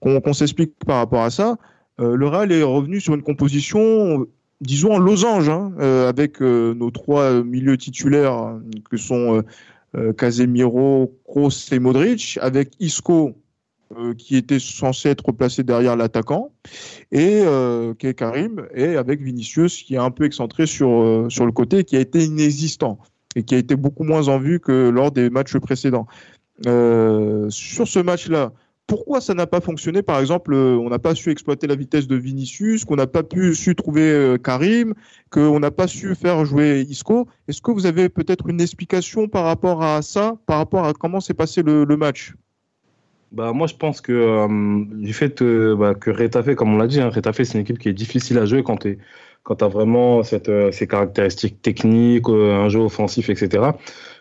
[0.00, 1.56] qu'on s'explique par rapport à ça.
[2.00, 4.26] Euh, le Real est revenu sur une composition,
[4.60, 8.58] disons en losange, hein, euh, avec nos trois milieux titulaires
[8.90, 9.42] que sont euh,
[10.16, 13.34] Casemiro, Kroos et Modric, avec Isco
[13.96, 16.50] euh, qui était censé être placé derrière l'attaquant,
[17.12, 21.84] et euh, Karim, et avec Vinicius qui est un peu excentré sur, sur le côté,
[21.84, 22.98] qui a été inexistant
[23.36, 26.06] et qui a été beaucoup moins en vue que lors des matchs précédents.
[26.64, 28.52] sur ce match-là,
[28.86, 32.06] pourquoi ça n'a pas fonctionné Par exemple, euh, on n'a pas su exploiter la vitesse
[32.06, 34.94] de Vinicius, qu'on n'a pas pu su trouver euh, Karim,
[35.30, 37.26] qu'on n'a pas su faire jouer Isco.
[37.48, 41.20] Est-ce que vous avez peut-être une explication par rapport à ça, par rapport à comment
[41.20, 42.34] s'est passé le, match?
[43.32, 47.00] Bah, moi, je pense que euh, du fait bah, que Retafe, comme on l'a dit,
[47.00, 48.98] hein, c'est une équipe qui est difficile à jouer quand tu
[49.48, 53.64] as vraiment ces caractéristiques techniques, un jeu offensif, etc.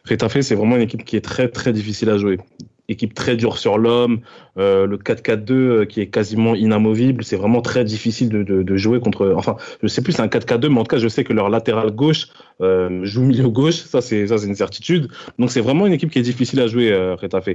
[0.09, 2.39] Retafe, c'est vraiment une équipe qui est très, très difficile à jouer
[2.89, 4.19] équipe très dure sur l'homme,
[4.57, 7.23] euh, le 4-4-2 euh, qui est quasiment inamovible.
[7.23, 9.33] C'est vraiment très difficile de, de, de, jouer contre.
[9.35, 11.49] Enfin, je sais plus c'est un 4-4-2, mais en tout cas, je sais que leur
[11.49, 12.27] latéral gauche
[12.61, 13.75] euh, joue milieu gauche.
[13.75, 15.09] Ça, c'est ça, c'est une certitude.
[15.39, 17.49] Donc, c'est vraiment une équipe qui est difficile à jouer, euh, Retafe.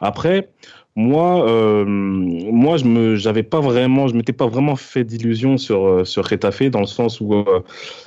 [0.00, 0.48] Après,
[0.96, 5.86] moi, euh, moi, je me, j'avais pas vraiment, je m'étais pas vraiment fait d'illusions sur
[5.86, 7.60] euh, sur Retafe dans le sens où, euh,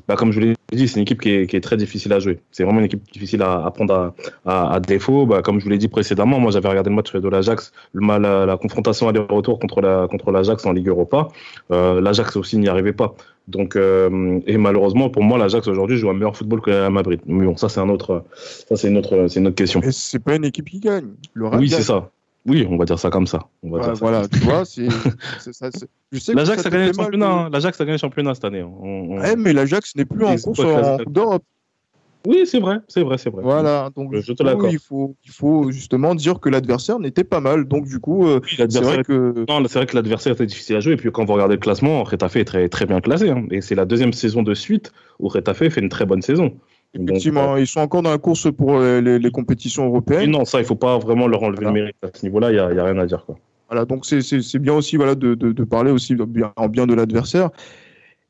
[0.08, 2.12] bah, comme je vous l'ai dit, c'est une équipe qui est, qui est, très difficile
[2.12, 2.40] à jouer.
[2.52, 4.14] C'est vraiment une équipe difficile à, à prendre à,
[4.46, 5.26] à, à défaut.
[5.26, 8.06] Bah, comme je vous l'ai dit précédememment, moi, j'avais regardé le match de l'Ajax, le
[8.20, 11.30] la, la confrontation aller-retour contre la contre l'Ajax en Ligue Europa.
[11.72, 13.16] Euh, L'Ajax aussi n'y arrivait pas.
[13.48, 17.22] Donc, euh, et malheureusement, pour moi, l'Ajax aujourd'hui joue un meilleur football que la Madrid.
[17.26, 19.82] Mais bon, ça, c'est un autre, ça, c'est une autre, c'est une autre question.
[19.84, 21.10] Mais c'est pas une équipe qui gagne.
[21.34, 22.10] Le oui, c'est ça.
[22.46, 23.40] Oui, on va dire ça comme ça.
[23.62, 24.88] voilà, tu vois, c'est.
[26.34, 27.32] L'Ajax a gagné le championnat.
[27.32, 27.50] Hein.
[27.52, 28.64] L'Ajax a gagné le championnat cette année.
[28.64, 31.44] On, mais l'Ajax n'est plus en course en Coupe d'Europe.
[32.26, 33.44] Oui, c'est vrai, c'est vrai, c'est vrai.
[33.44, 37.66] Voilà, donc je te il faut, il faut justement dire que l'adversaire n'était pas mal.
[37.66, 40.80] Donc du coup, euh, c'est vrai que non, c'est vrai que l'adversaire était difficile à
[40.80, 40.94] jouer.
[40.94, 43.30] Et puis quand vous regardez le classement, Retafe est très très bien classé.
[43.30, 43.46] Hein.
[43.52, 46.58] Et c'est la deuxième saison de suite où Retafe fait une très bonne saison.
[46.94, 50.30] Effectivement, ils sont encore dans la course pour les, compétitions européennes.
[50.30, 52.52] non, ça, il faut pas vraiment leur enlever le mérite à ce niveau-là.
[52.52, 53.38] Il y a, y a, rien à dire, quoi.
[53.70, 56.16] Voilà, donc c'est bien aussi voilà de, de, de parler aussi
[56.56, 57.50] en bien de l'adversaire.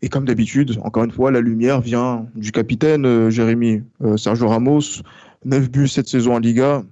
[0.03, 4.49] Et comme d'habitude, encore une fois, la lumière vient du capitaine euh, Jérémy euh, Sergio
[4.49, 5.01] Ramos.
[5.45, 6.83] 9 buts cette saison en Liga.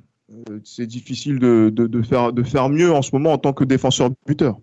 [0.49, 3.65] Euh, c'est difficile de, de, faire, de faire mieux en ce moment en tant que
[3.65, 4.57] défenseur buteur.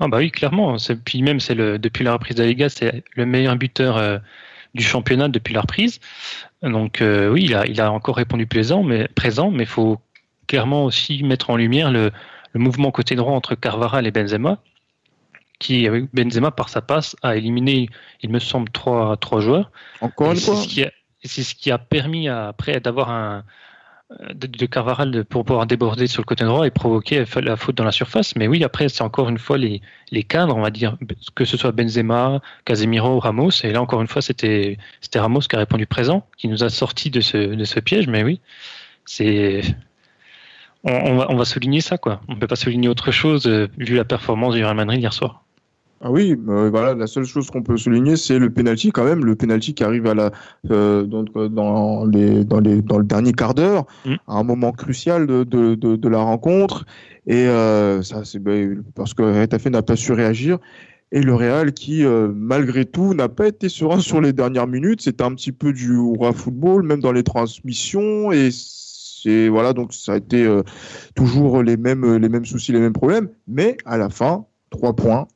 [0.00, 0.76] Ah bah oui, clairement.
[1.04, 4.20] Puis même, c'est le, depuis la reprise de la Liga, c'est le meilleur buteur
[4.74, 6.00] du championnat depuis la reprise.
[6.62, 10.00] Donc euh, oui, il a, il a encore répondu présent, mais présent, mais il faut
[10.46, 12.10] clairement aussi mettre en lumière le,
[12.52, 14.58] le, mouvement côté droit entre Carvaral et Benzema,
[15.58, 17.88] qui avec Benzema par sa passe a éliminé,
[18.22, 19.70] il me semble, trois, trois joueurs.
[20.00, 20.56] Encore une fois.
[21.26, 23.44] C'est ce qui a permis après d'avoir un
[24.34, 27.84] de, de Carvaral pour pouvoir déborder sur le côté droit et provoquer la faute dans
[27.84, 28.36] la surface.
[28.36, 30.96] Mais oui, après, c'est encore une fois les, les cadres, on va dire,
[31.34, 33.50] que ce soit Benzema, Casemiro Ramos.
[33.62, 34.78] Et là, encore une fois, c'était
[35.14, 38.06] Ramos qui a répondu présent, qui nous a sorti de ce, de ce piège.
[38.08, 38.40] Mais oui,
[39.04, 39.62] c'est.
[40.86, 42.20] On, va, on va souligner ça, quoi.
[42.28, 45.14] On ne peut pas souligner autre chose euh, vu la performance du Real Madrid hier
[45.14, 45.43] soir.
[46.00, 49.24] Ah oui, euh, voilà, la seule chose qu'on peut souligner, c'est le penalty quand même,
[49.24, 50.32] le penalty qui arrive à la
[50.70, 54.14] euh, dans, dans, les dans les dans le dernier quart d'heure, mm.
[54.26, 56.84] à un moment crucial de de, de, de la rencontre,
[57.26, 60.58] et euh, ça c'est ben, parce que Retafe n'a pas su réagir.
[61.12, 65.00] Et le Real qui, euh, malgré tout, n'a pas été serein sur les dernières minutes.
[65.00, 68.32] C'était un petit peu du hurrah football, même dans les transmissions.
[68.32, 70.62] Et c'est voilà, donc ça a été euh,
[71.14, 73.28] toujours les mêmes les mêmes soucis, les mêmes problèmes.
[73.46, 75.28] Mais à la fin, trois points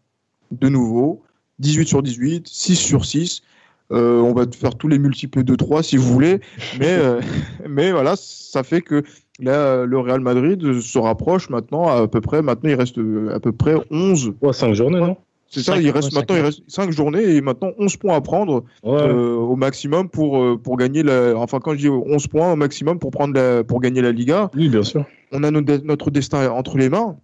[0.51, 1.23] de nouveau,
[1.59, 3.43] 18 sur 18, 6 sur 6.
[3.91, 6.41] Euh, on va faire tous les multiples de 3 si vous voulez,
[6.79, 7.21] mais, euh,
[7.69, 9.03] mais voilà, ça fait que
[9.41, 12.99] là, le Real Madrid se rapproche maintenant à, peu près, maintenant il reste
[13.33, 14.35] à peu près 11.
[14.53, 15.17] 5 journées, non?
[15.51, 18.65] C'est ça, il reste maintenant il reste 5 journées et maintenant 11 points à prendre
[18.85, 21.33] euh, au maximum pour, pour gagner la.
[21.37, 24.51] Enfin, quand je dis 11 points au maximum pour, prendre la, pour gagner la Liga.
[24.55, 25.07] Oui, bien sûr.
[25.33, 27.17] On a notre, notre destin entre les mains.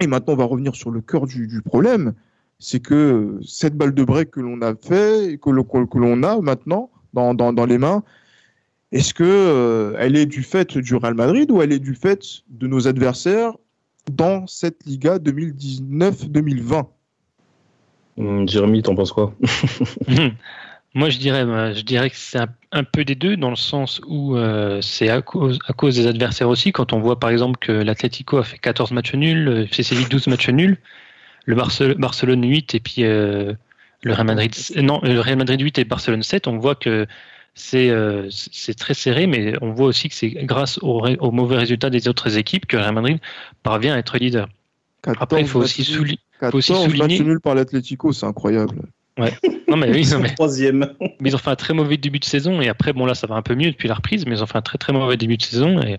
[0.00, 2.14] Et maintenant, on va revenir sur le cœur du, du problème
[2.58, 5.50] c'est que cette balle de break que l'on a fait, que
[5.98, 8.02] l'on a maintenant dans, dans, les mains,
[8.92, 12.42] est-ce que euh, elle est du fait du Real Madrid ou elle est du fait
[12.48, 13.52] de nos adversaires
[14.10, 16.86] dans cette Liga 2019-2020
[18.18, 19.34] hum, Jérémy, t'en penses quoi?
[20.96, 21.42] Moi, je dirais,
[21.74, 22.38] je dirais que c'est
[22.70, 26.06] un, peu des deux, dans le sens où euh, c'est à cause, à cause des
[26.06, 26.70] adversaires aussi.
[26.70, 30.08] Quand on voit par exemple que l'Atlético a fait 14 matchs nuls, euh, FC Séville
[30.08, 30.78] 12 matchs nuls,
[31.46, 33.52] le Barcelone 8 et puis euh,
[34.02, 37.06] le Real Madrid non le Real Madrid 8 et Barcelone 7, on voit que
[37.54, 41.90] c'est euh, c'est très serré, mais on voit aussi que c'est grâce aux, mauvais résultats
[41.90, 43.18] des autres équipes que le Real Madrid
[43.62, 44.48] parvient à être leader.
[45.18, 46.18] Après, il faut aussi, souligner.
[46.40, 47.20] 14 faut aussi souligner.
[47.20, 48.82] nul par l'Atlético, c'est incroyable.
[49.18, 49.32] Ouais.
[49.68, 50.28] Non mais oui, non, mais...
[50.34, 50.92] troisième.
[51.20, 53.28] Mais ils ont fait un très mauvais début de saison et après bon là ça
[53.28, 55.16] va un peu mieux depuis la reprise, mais ils ont fait un très très mauvais
[55.16, 55.98] début de saison et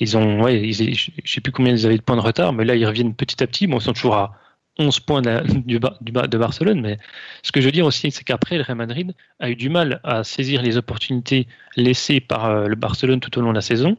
[0.00, 2.64] ils ont ouais, ils, je sais plus combien ils avaient de points de retard, mais
[2.64, 3.68] là ils reviennent petit à petit.
[3.68, 4.36] Bon, ils sont toujours à
[4.80, 6.98] 11 points de, du, de Barcelone, mais
[7.42, 10.00] ce que je veux dire aussi, c'est qu'après, le Real Madrid a eu du mal
[10.02, 13.96] à saisir les opportunités laissées par euh, le Barcelone tout au long de la saison,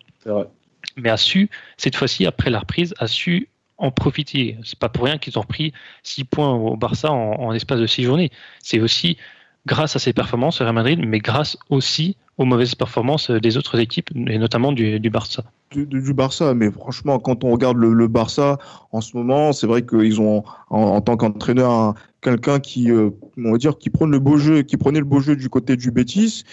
[0.98, 4.58] mais a su, cette fois-ci, après la reprise, a su en profiter.
[4.64, 7.88] C'est pas pour rien qu'ils ont repris 6 points au Barça en, en espace de
[7.88, 8.30] 6 journées.
[8.62, 9.18] C'est aussi
[9.66, 13.80] grâce à ses performances, le Real Madrid, mais grâce aussi aux mauvaises performances des autres
[13.80, 15.44] équipes, et notamment du, Barça.
[15.74, 18.58] Du, Barça, mais franchement, quand on regarde le, Barça
[18.92, 23.58] en ce moment, c'est vrai qu'ils ont en, tant qu'entraîneur quelqu'un qui, euh, on va
[23.58, 26.44] dire, qui prend le beau jeu, qui prenait le beau jeu du côté du Betis.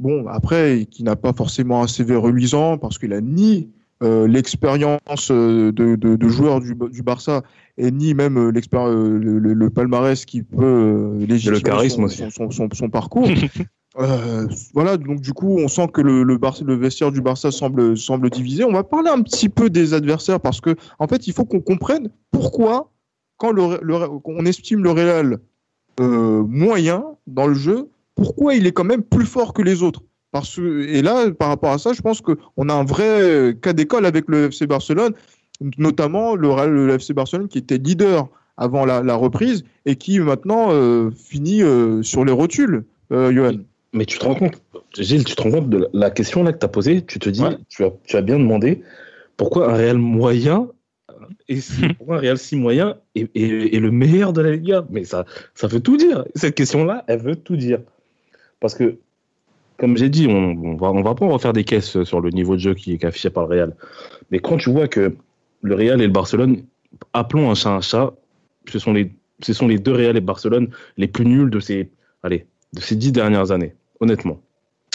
[0.00, 3.70] Bon, après, qui n'a pas forcément un CV reluisant parce qu'il a ni
[4.02, 7.42] euh, l'expérience euh, de, de, joueur du, du, Barça
[7.78, 12.90] et ni même euh, le, le, palmarès qui peut légitimer le charisme son, son, son,
[12.90, 13.28] parcours.
[13.94, 18.28] voilà, donc du coup, on sent que le, le, le, vestiaire du Barça semble, semble
[18.30, 18.64] divisé.
[18.64, 21.60] On va parler un petit peu des adversaires parce que, en fait, il faut qu'on
[21.60, 22.90] comprenne pourquoi,
[23.36, 23.62] quand le,
[24.24, 25.38] on estime le Real
[26.00, 30.02] moyen dans le jeu, pourquoi il est quand même plus fort que les autres.
[30.32, 34.04] Parce et là, par rapport à ça, je pense qu'on a un vrai cas d'école
[34.06, 35.14] avec le FC Barcelone,
[35.78, 41.62] notamment le, FC Barcelone qui était leader avant la, reprise et qui maintenant euh, finit
[41.62, 43.58] euh, sur les rotules, euh, Johan.
[43.94, 44.60] Mais tu te rends compte,
[44.98, 47.30] Gilles, tu te rends compte de la question là que tu as posée, tu te
[47.30, 48.82] dis, tu, as, tu as bien demandé
[49.36, 50.68] pourquoi un réel moyen
[51.48, 51.58] et
[51.96, 55.80] pourquoi un Real si moyen est, le meilleur de la Liga Mais ça, ça veut
[55.80, 56.24] tout dire.
[56.34, 57.80] Cette question-là, elle veut tout dire.
[58.60, 58.96] Parce que
[59.78, 62.54] comme j'ai dit, on, on, va, on va pas refaire des caisses sur le niveau
[62.54, 63.76] de jeu qui est affiché par le Real.
[64.30, 65.16] Mais quand tu vois que
[65.62, 66.64] le Real et le Barcelone,
[67.12, 68.12] appelons un chat un chat,
[68.68, 71.90] ce sont les, ce sont les deux Real et Barcelone les plus nuls de ces,
[72.22, 74.40] allez, de ces dix dernières années, honnêtement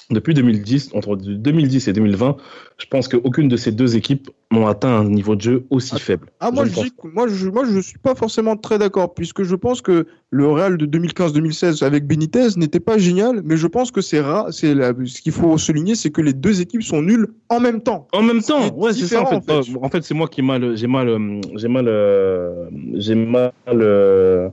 [0.09, 2.35] depuis 2010, entre 2010 et 2020,
[2.79, 5.99] je pense qu'aucune de ces deux équipes n'ont atteint un niveau de jeu aussi ah,
[5.99, 6.27] faible.
[6.39, 9.55] Ah, moi, je, dis, moi, je, moi, je suis pas forcément très d'accord, puisque je
[9.55, 14.01] pense que le Real de 2015-2016 avec Benitez n'était pas génial, mais je pense que
[14.01, 14.47] c'est rare.
[14.51, 18.07] C'est ce qu'il faut souligner, c'est que les deux équipes sont nulles en même temps.
[18.11, 19.21] En même temps, ouais, c'est ça.
[19.21, 21.87] En fait, en fait, c'est moi qui mal, j'ai mal, j'ai mal,
[22.95, 23.51] j'ai mal.
[23.67, 24.49] Euh,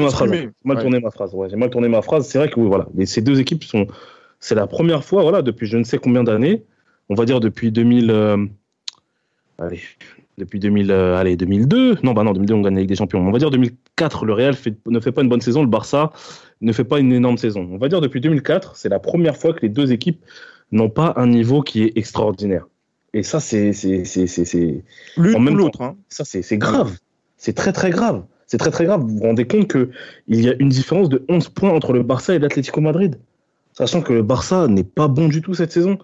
[0.00, 0.30] ma phrase.
[0.64, 1.34] Mal tourné ma phrase.
[1.34, 2.26] Ouais, j'ai mal tourné ma phrase.
[2.26, 2.86] C'est vrai que oui, voilà.
[2.94, 3.86] Mais ces deux équipes sont
[4.40, 6.64] c'est la première fois, voilà, depuis je ne sais combien d'années,
[7.10, 8.46] on va dire depuis 2000, euh,
[9.58, 9.80] allez,
[10.38, 13.20] depuis 2000, euh, allez, 2002, non, bah non, 2002 on gagne avec des champions.
[13.20, 14.54] On va dire 2004, le Real
[14.86, 16.12] ne fait pas une bonne saison, le Barça
[16.62, 17.68] ne fait pas une énorme saison.
[17.70, 20.24] On va dire depuis 2004, c'est la première fois que les deux équipes
[20.72, 22.66] n'ont pas un niveau qui est extraordinaire.
[23.12, 23.72] Et ça, c'est.
[25.16, 25.82] L'une ou l'autre.
[25.82, 25.96] Hein.
[26.08, 26.96] Ça, c'est grave.
[27.36, 28.24] C'est très, très grave.
[28.50, 29.02] C'est très, très grave.
[29.02, 29.88] Vous vous rendez compte qu'il
[30.28, 33.16] y a une différence de 11 points entre le Barça et l'Atlético Madrid.
[33.72, 35.98] Sachant que le Barça n'est pas bon du tout cette saison.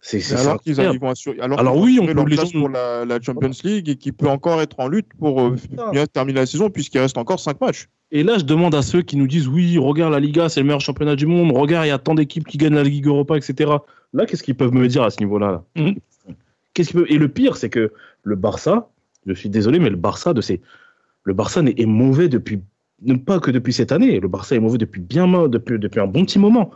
[0.00, 1.40] C'est, alors qu'ils vont assurer.
[1.40, 4.62] Alors, oui, on peut les gens pour la, la, Champions League et qui peut encore
[4.62, 5.56] être en lutte pour euh,
[5.90, 7.88] bien terminer la saison puisqu'il reste encore 5 matchs.
[8.12, 10.66] Et là, je demande à ceux qui nous disent oui, regarde la Liga, c'est le
[10.66, 13.36] meilleur championnat du monde, regarde, il y a tant d'équipes qui gagnent la Ligue Europa,
[13.36, 13.72] etc.
[14.12, 15.64] Là, qu'est-ce qu'ils peuvent me dire à ce niveau-là.
[16.74, 18.88] Qu'est-ce Et le pire, c'est que le Barça,
[19.26, 20.60] je suis désolé, mais le Barça de ces,
[21.24, 22.60] le Barça est mauvais depuis,
[23.26, 24.20] pas que depuis cette année.
[24.20, 26.70] Le Barça est mauvais depuis bien, depuis, depuis un bon petit moment.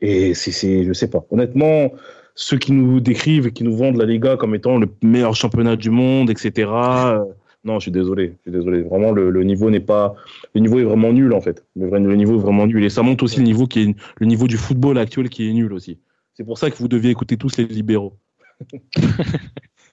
[0.00, 1.24] Et c'est, je sais pas.
[1.30, 1.92] Honnêtement,
[2.34, 5.76] ceux qui nous décrivent et qui nous vendent la Liga comme étant le meilleur championnat
[5.76, 6.70] du monde, etc.
[6.70, 7.24] Euh,
[7.64, 8.34] non, je suis désolé.
[8.38, 8.82] Je suis désolé.
[8.82, 10.14] Vraiment, le, niveau n'est pas.
[10.54, 11.64] Le niveau est vraiment nul en fait.
[11.74, 14.46] Le, niveau est vraiment nul et ça montre aussi le niveau qui est le niveau
[14.46, 15.98] du football actuel qui est nul aussi.
[16.34, 18.16] C'est pour ça que vous deviez écouter tous les libéraux.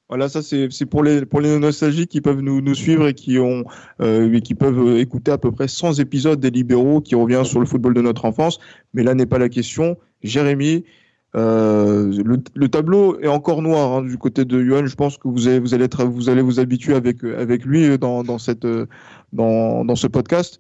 [0.08, 3.40] Voilà, ça c'est pour les pour les nostalgiques qui peuvent nous, nous suivre et qui
[3.40, 3.64] ont
[4.02, 7.66] euh, qui peuvent écouter à peu près 100 épisodes des libéraux qui revient sur le
[7.66, 8.60] football de notre enfance.
[8.94, 9.98] Mais là n'est pas la question.
[10.22, 10.86] Jérémy,
[11.36, 14.86] euh, le, tableau est encore noir hein, du côté de Yuan.
[14.86, 17.98] Je pense que vous allez vous allez être, vous allez vous habituer avec avec lui
[17.98, 18.68] dans dans cette
[19.34, 20.60] dans dans ce podcast.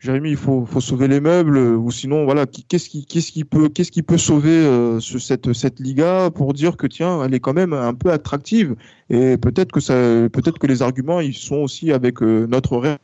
[0.00, 5.78] Jérémy, il faut, sauver les meubles ou sinon voilà qu'est-ce qui peut sauver euh, cette
[5.78, 8.76] Liga pour dire que tiens elle est quand même un peu attractive
[9.10, 12.96] et peut-être que les arguments ils sont aussi avec euh, notre rêve.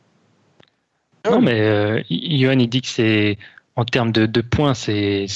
[1.29, 3.37] Non mais euh, Johan il dit que c'est
[3.75, 5.27] en termes de, points c'est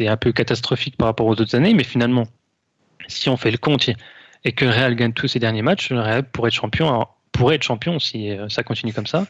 [0.00, 2.26] un peu catastrophique par rapport aux autres années mais finalement
[3.06, 3.88] si on fait le compte
[4.44, 8.30] et que Real gagne tous ses derniers matchs Real être champion pourrait être champion si
[8.48, 9.28] ça continue comme ça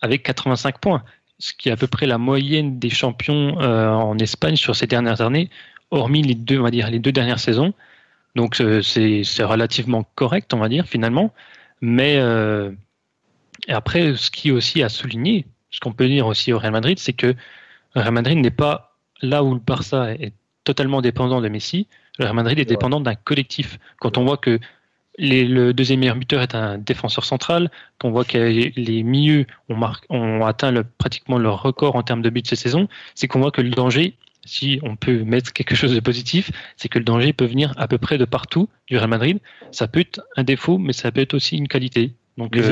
[0.00, 1.02] avec 85 points,
[1.38, 4.86] ce qui est à peu près la moyenne des champions euh, en Espagne sur ces
[4.86, 5.50] dernières années,
[5.90, 7.74] hormis les deux, on va dire, les deux dernières saisons.
[8.34, 11.32] Donc euh, c'est relativement correct, on va dire, finalement.
[11.80, 12.70] Mais euh,
[13.68, 16.98] après, ce qui est aussi à souligner, ce qu'on peut dire aussi au Real Madrid,
[16.98, 17.34] c'est que
[17.94, 20.32] le Real Madrid n'est pas là où le Barça est
[20.64, 21.86] totalement dépendant de Messi.
[22.18, 23.78] Le Real Madrid est dépendant d'un collectif.
[23.98, 24.58] Quand on voit que
[25.18, 27.70] le deuxième meilleur buteur est un défenseur central.
[27.98, 32.58] Qu'on voit que les milieux ont, atteint pratiquement leur record en termes de buts cette
[32.58, 32.88] saison.
[33.14, 36.88] C'est qu'on voit que le danger, si on peut mettre quelque chose de positif, c'est
[36.88, 39.38] que le danger peut venir à peu près de partout du Real Madrid.
[39.70, 42.12] Ça peut être un défaut, mais ça peut être aussi une qualité.
[42.36, 42.62] Donc, mais,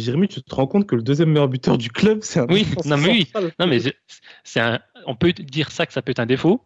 [0.00, 2.46] Jérémy, euh, tu te rends compte que le deuxième meilleur buteur du club, c'est un.
[2.48, 3.28] Oui, non, mais oui.
[3.60, 3.78] Non, mais
[4.42, 4.62] c'est
[5.06, 6.60] on peut dire ça que ça peut être un défaut,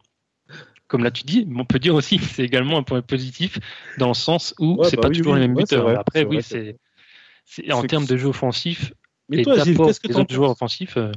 [0.90, 3.58] comme là tu dis, on peut dire aussi que c'est également un point positif
[3.98, 5.88] dans le sens où c'est bah pas toujours les mêmes buteurs.
[5.88, 6.76] Après, oui, c'est
[7.72, 8.92] en termes de jeu offensif
[9.28, 10.96] mais et d'apport des autres joueurs offensifs.
[10.96, 11.12] Euh,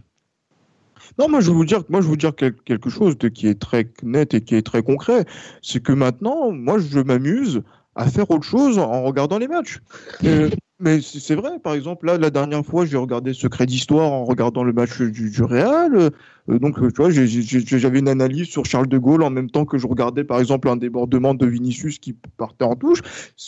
[1.17, 3.59] non, moi je vais vous dire, moi je vous dire quelque chose de qui est
[3.59, 5.25] très net et qui est très concret,
[5.63, 7.63] c'est que maintenant, moi je m'amuse
[7.95, 9.79] à faire autre chose en regardant les matchs.
[10.23, 14.25] Euh, mais c'est vrai, par exemple, là, la dernière fois, j'ai regardé Secret d'Histoire en
[14.25, 16.11] regardant le match du, du Real.
[16.49, 19.77] Euh, donc, tu vois, j'avais une analyse sur Charles de Gaulle en même temps que
[19.77, 23.01] je regardais, par exemple, un débordement de Vinicius qui partait en touche.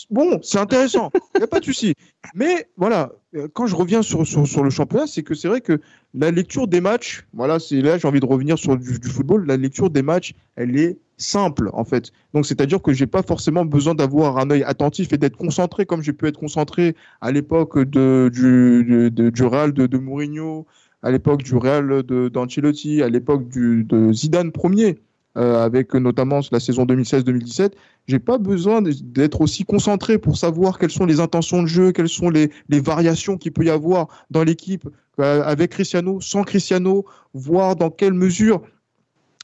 [0.09, 1.93] Bon, c'est intéressant, il n'y a pas de souci.
[2.33, 5.79] Mais voilà, euh, quand je reviens sur, sur, le championnat, c'est que c'est vrai que
[6.13, 9.57] la lecture des matchs, voilà, c'est là, j'ai envie de revenir sur du, football, la
[9.57, 12.11] lecture des matchs, elle est simple en fait.
[12.33, 16.01] Donc c'est-à-dire que j'ai pas forcément besoin d'avoir un œil attentif et d'être concentré comme
[16.01, 20.65] j'ai pu être concentré à l'époque de du, du Real de, de Mourinho,
[21.03, 24.97] à l'époque du Real d'Ancelotti, à l'époque de Zidane premier.
[25.37, 27.73] Euh, avec notamment la saison 2016-2017,
[28.07, 32.07] j'ai pas besoin d'être aussi concentré pour savoir quelles sont les intentions de jeu, quelles
[32.07, 34.87] sont les, variations qu'il peut y avoir dans l'équipe
[35.19, 37.03] euh, avec Cristiano, sans Cristiano,
[37.33, 38.61] voir dans quelle mesure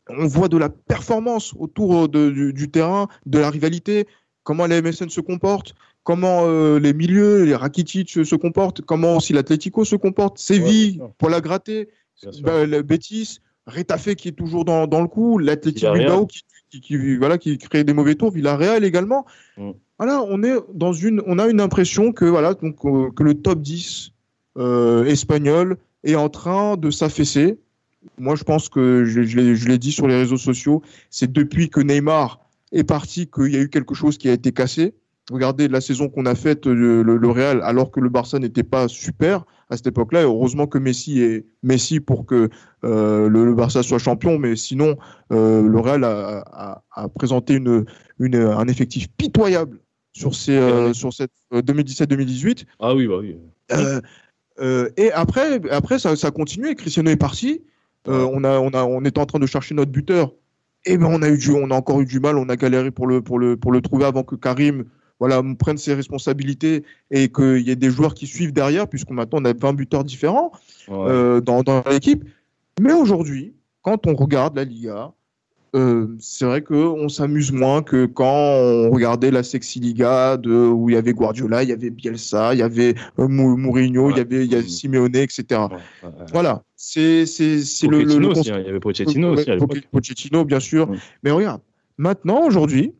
[0.07, 4.07] on voit de la performance autour de, du, terrain, de la rivalité,
[4.43, 9.33] comment les MSN se comportent, comment euh, les milieux, les Rakitic se, comportent, comment aussi
[9.33, 11.89] l'Atlético se comporte, Séville pour la gratter,
[12.41, 16.41] bah, le Betis, Retafe qui est toujours dans, dans le coup, l'Atlético Bilbao qui,
[16.81, 19.25] qui, voilà, qui crée des mauvais tours, Villarreal également.
[19.57, 19.71] Mm.
[19.99, 23.35] Voilà, on est dans une, on a une impression que voilà, donc euh, que le
[23.35, 24.11] top 10
[24.57, 27.59] euh, espagnol est en train de s'affaisser
[28.17, 31.79] moi, je pense que je, je l'ai dit sur les réseaux sociaux, c'est depuis que
[31.79, 32.39] Neymar
[32.71, 34.93] est parti qu'il y a eu quelque chose qui a été cassé.
[35.29, 38.87] Regardez la saison qu'on a faite, le, le, Real, alors que le Barça n'était pas
[38.87, 40.23] super à cette époque-là.
[40.23, 42.49] heureusement que Messi est Messi pour que
[42.83, 44.39] euh, le, Barça soit champion.
[44.39, 44.97] Mais sinon,
[45.31, 47.85] euh, le Real a, a, a présenté une,
[48.19, 49.79] une, un effectif pitoyable
[50.13, 52.65] sur, ces, euh, sur cette 2017-2018.
[52.79, 53.37] Ah oui, bah oui.
[54.97, 56.75] et après, après ça, ça a continué.
[56.75, 57.61] Cristiano est parti.
[58.07, 60.33] Euh, on, a, on, a, on était en train de chercher notre buteur.
[60.85, 62.55] Et eh ben on a eu du, on a encore eu du mal, on a
[62.55, 64.85] galéré pour le pour le pour le trouver avant que Karim
[65.21, 69.37] voilà prenne ses responsabilités et qu'il y ait des joueurs qui suivent derrière, puisqu'on maintenant
[69.39, 70.51] on a 20 buteurs différents
[70.89, 72.23] euh, dans, dans l'équipe.
[72.81, 73.53] Mais aujourd'hui,
[73.83, 75.13] quand on regarde la Liga,
[75.75, 80.89] euh, c'est vrai qu'on s'amuse moins que quand on regardait la Sexy Liga de, où
[80.89, 84.21] il y avait Guardiola, il y avait Bielsa, il y avait euh, Mourinho, il y
[84.21, 85.61] avait il y Simeone, etc.
[86.33, 89.45] voilà, c'est c'est le, le, le il y avait Pochettino aussi.
[89.91, 90.91] Pochettino, bien sûr.
[91.21, 91.61] Mais regarde,
[91.99, 92.95] maintenant aujourd'hui,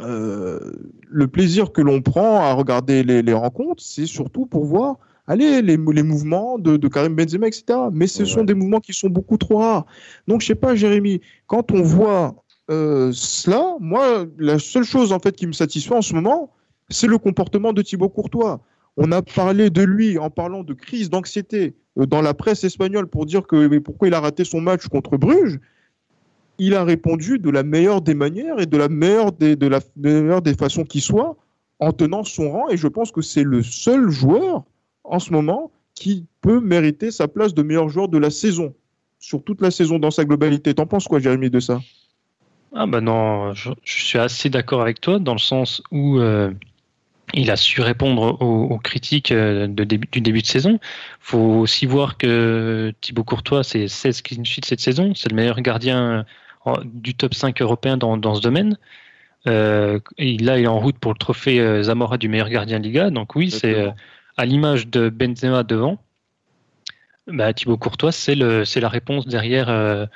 [0.00, 5.62] le plaisir que l'on prend à regarder les, les rencontres, c'est surtout pour voir allez,
[5.62, 7.64] les, les mouvements de, de, Karim Benzema, etc.
[7.92, 9.86] Mais ce sont des mouvements qui sont beaucoup trop rares.
[10.28, 15.18] Donc, je sais pas, Jérémy, quand on voit euh, cela, moi, la seule chose en
[15.18, 16.50] fait qui me satisfait en ce moment,
[16.88, 18.60] c'est le comportement de Thibaut Courtois.
[18.96, 23.06] On a parlé de lui en parlant de crise d'anxiété euh, dans la presse espagnole
[23.06, 25.58] pour dire que mais pourquoi il a raté son match contre Bruges?
[26.58, 29.80] Il a répondu de la meilleure des manières et de la meilleure des, de la
[29.96, 31.36] meilleure des façons qui soit
[31.80, 32.68] en tenant son rang.
[32.68, 34.64] Et je pense que c'est le seul joueur
[35.02, 38.74] en ce moment qui peut mériter sa place de meilleur joueur de la saison,
[39.18, 40.74] sur toute la saison dans sa globalité.
[40.74, 41.80] T'en penses quoi, Jérémy, de ça?
[42.74, 46.50] Ah bah non, je, suis assez d'accord avec toi dans le sens où euh,
[47.32, 50.80] il a su répondre aux, critiques euh, du début de saison.
[51.20, 55.60] Faut aussi voir que Thibaut Courtois, c'est 16 clean sheets cette saison, c'est le meilleur
[55.60, 56.26] gardien
[56.66, 58.78] euh, du top 5 européen dans, dans ce domaine.
[59.46, 62.84] Euh, et là, il est en route pour le trophée Zamora du meilleur gardien de
[62.84, 63.10] Liga.
[63.10, 63.92] Donc oui, c'est
[64.36, 65.98] à l'image de Benzema devant,
[67.26, 70.06] bah, Thibaut Courtois, c'est la réponse derrière euh,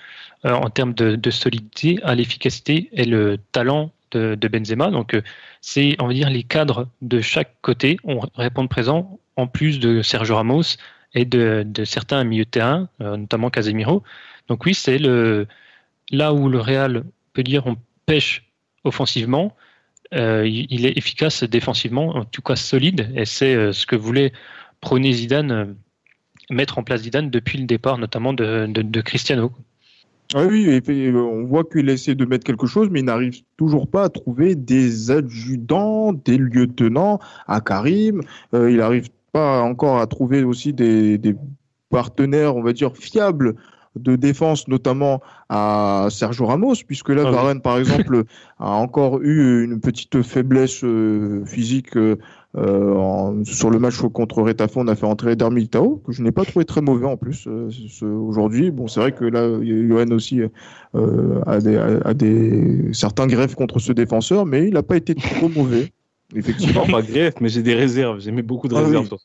[0.45, 4.91] euh, en termes de, solidité à l'efficacité et le talent de, Benzema.
[4.91, 5.23] Donc, euh,
[5.61, 10.03] c'est, on va dire, les cadres de chaque côté ont répondre présent, en plus de
[10.03, 10.77] Sergio Ramos
[11.15, 14.03] et de, certains milieux de terrain, notamment Casemiro.
[14.49, 15.47] Donc, oui, c'est le,
[16.11, 18.51] là où le Real peut dire on pêche
[18.85, 19.55] offensivement,
[20.15, 24.33] euh, il est efficace défensivement, en tout cas solide, et c'est euh, ce que voulait
[24.81, 25.67] prôner Zidane, euh,
[26.51, 29.53] mettre en place Zidane depuis le départ, notamment de, Cristiano.
[30.35, 30.81] Ah oui,
[31.15, 34.55] on voit qu'il essaie de mettre quelque chose, mais il n'arrive toujours pas à trouver
[34.55, 38.21] des adjudants, des lieutenants à Karim.
[38.53, 41.35] il n'arrive pas encore à trouver aussi des,
[41.89, 43.55] partenaires, on va dire, fiables
[43.97, 48.25] de défense, notamment à Sergio Ramos, puisque là, ah Varane, par exemple,
[48.59, 52.17] a encore eu une petite faiblesse euh, physique euh,
[52.57, 54.77] euh, sur le match contre Retafe.
[54.77, 57.49] On a fait entrer Eder Militao, que je n'ai pas trouvé très mauvais en plus
[58.03, 58.71] aujourd'hui.
[58.71, 60.41] Bon, c'est vrai que là, Johan aussi
[60.95, 65.49] a des, a, des certains greffes contre ce défenseur, mais il n'a pas été trop
[65.49, 65.93] mauvais.
[66.37, 66.87] Effectivement.
[66.87, 68.21] pas greffe, mais j'ai des réserves.
[68.21, 69.19] J'ai mis beaucoup de ah réserves sur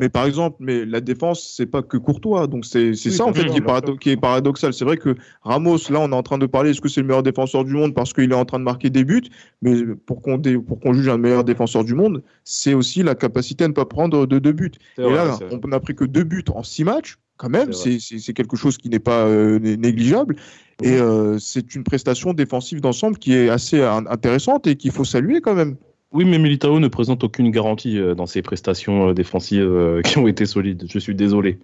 [0.00, 2.46] mais par exemple, mais la défense, c'est pas que Courtois.
[2.46, 4.72] Donc c'est ça en fait qui est, qui est paradoxal.
[4.72, 7.06] C'est vrai que Ramos, là, on est en train de parler, est-ce que c'est le
[7.06, 9.24] meilleur défenseur du monde parce qu'il est en train de marquer des buts?
[9.62, 9.74] Mais
[10.06, 13.68] pour qu'on pour qu'on juge un meilleur défenseur du monde, c'est aussi la capacité à
[13.68, 14.72] ne pas prendre de deux buts.
[14.98, 17.18] Et là, on n'a pris que deux buts en six matchs.
[17.36, 20.36] Quand même, c'est quelque chose qui n'est pas euh, négligeable.
[20.82, 25.40] Et euh, c'est une prestation défensive d'ensemble qui est assez intéressante et qu'il faut saluer
[25.40, 25.76] quand même.
[26.14, 30.16] Oui, mais Militao ne présente aucune garantie euh, dans ses prestations euh, défensives euh, qui
[30.18, 30.84] ont été solides.
[30.88, 31.58] Je suis désolé.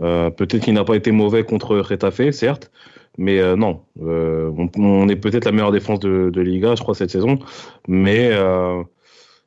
[0.00, 2.72] peut-être qu'il n'a pas été mauvais contre Retafe, certes,
[3.16, 3.80] mais non.
[4.00, 7.38] On, est peut-être la meilleure défense de, Liga, je crois, cette saison,
[7.86, 8.30] mais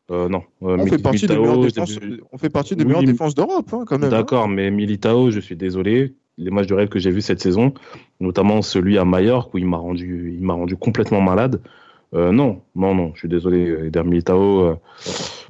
[0.09, 0.43] non.
[0.61, 1.99] On fait, partie des meilleures défenses,
[2.31, 4.07] on fait partie des meilleures défenses d'Europe, hein, quand même.
[4.07, 4.17] Hein.
[4.17, 6.15] D'accord, mais Militao, je suis désolé.
[6.37, 7.73] Les matchs de rêve que j'ai vus cette saison,
[8.21, 11.59] notamment celui à Mallorca, où il m'a rendu, il m'a rendu complètement malade.
[12.13, 14.61] Euh, non, non, non, je suis désolé, Eder Militao.
[14.61, 14.75] Euh,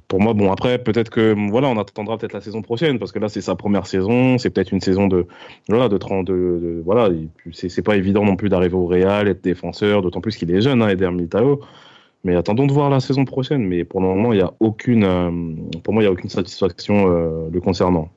[0.07, 3.19] pour moi, bon, après, peut-être que, voilà, on attendra peut-être la saison prochaine, parce que
[3.19, 5.27] là, c'est sa première saison, c'est peut-être une saison de,
[5.67, 7.09] voilà, de 30, de, voilà,
[7.51, 10.81] c'est pas évident non plus d'arriver au Real, être défenseur, d'autant plus qu'il est jeune,
[10.81, 11.59] hein, Eder Militao.
[12.23, 13.63] Mais attendons de voir la saison prochaine.
[13.65, 15.29] Mais pour le moment, il y a aucune, euh,
[15.83, 17.05] pour moi, il n'y a aucune satisfaction
[17.51, 18.09] le concernant.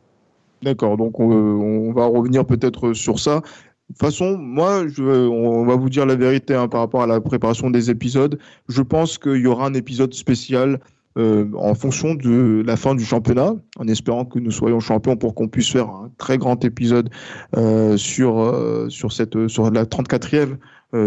[0.62, 3.42] D'accord, donc on, on, va revenir peut-être sur ça.
[3.90, 7.08] De toute façon, moi, je, on va vous dire la vérité hein, par rapport à
[7.08, 8.38] la préparation des épisodes.
[8.68, 10.78] Je pense qu'il y aura un épisode spécial
[11.18, 15.34] euh, en fonction de la fin du championnat, en espérant que nous soyons champions pour
[15.34, 17.10] qu'on puisse faire un très grand épisode
[17.56, 20.56] euh, sur, euh, sur, cette, sur la 34e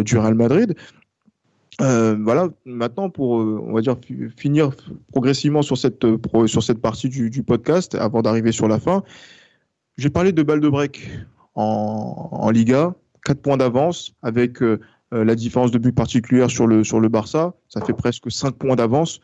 [0.03, 0.75] du Real Madrid.
[1.79, 3.95] voilà, maintenant pour, on va dire,
[4.35, 4.71] finir
[5.13, 6.05] progressivement sur cette,
[6.47, 9.03] sur cette partie du, du podcast, avant d'arriver sur la fin,
[9.97, 11.09] j'ai parlé de balle de break
[11.55, 12.93] en, Liga,
[13.25, 14.79] 4 points d'avance avec euh,
[15.13, 17.53] euh, la différence de but particulière sur le, sur le Barça.
[17.69, 19.19] Ça fait presque 5 points d'avance.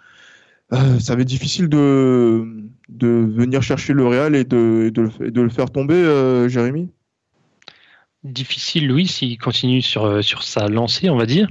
[0.74, 2.46] Euh, ça va être difficile de,
[2.90, 6.90] de venir chercher le Real et de, de, le faire tomber, Jérémy?
[8.24, 11.50] Difficile, oui, s'il continue sur, sur sa lancée, on va dire.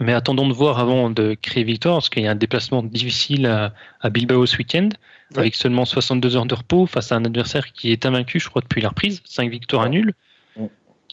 [0.00, 3.46] Mais attendons de voir avant de créer victoire, parce qu'il y a un déplacement difficile
[3.46, 4.90] à, Bilbao ce week-end,
[5.36, 8.62] avec seulement 62 heures de repos face à un adversaire qui est invaincu, je crois,
[8.62, 10.14] depuis la reprise, 5 victoires à nul.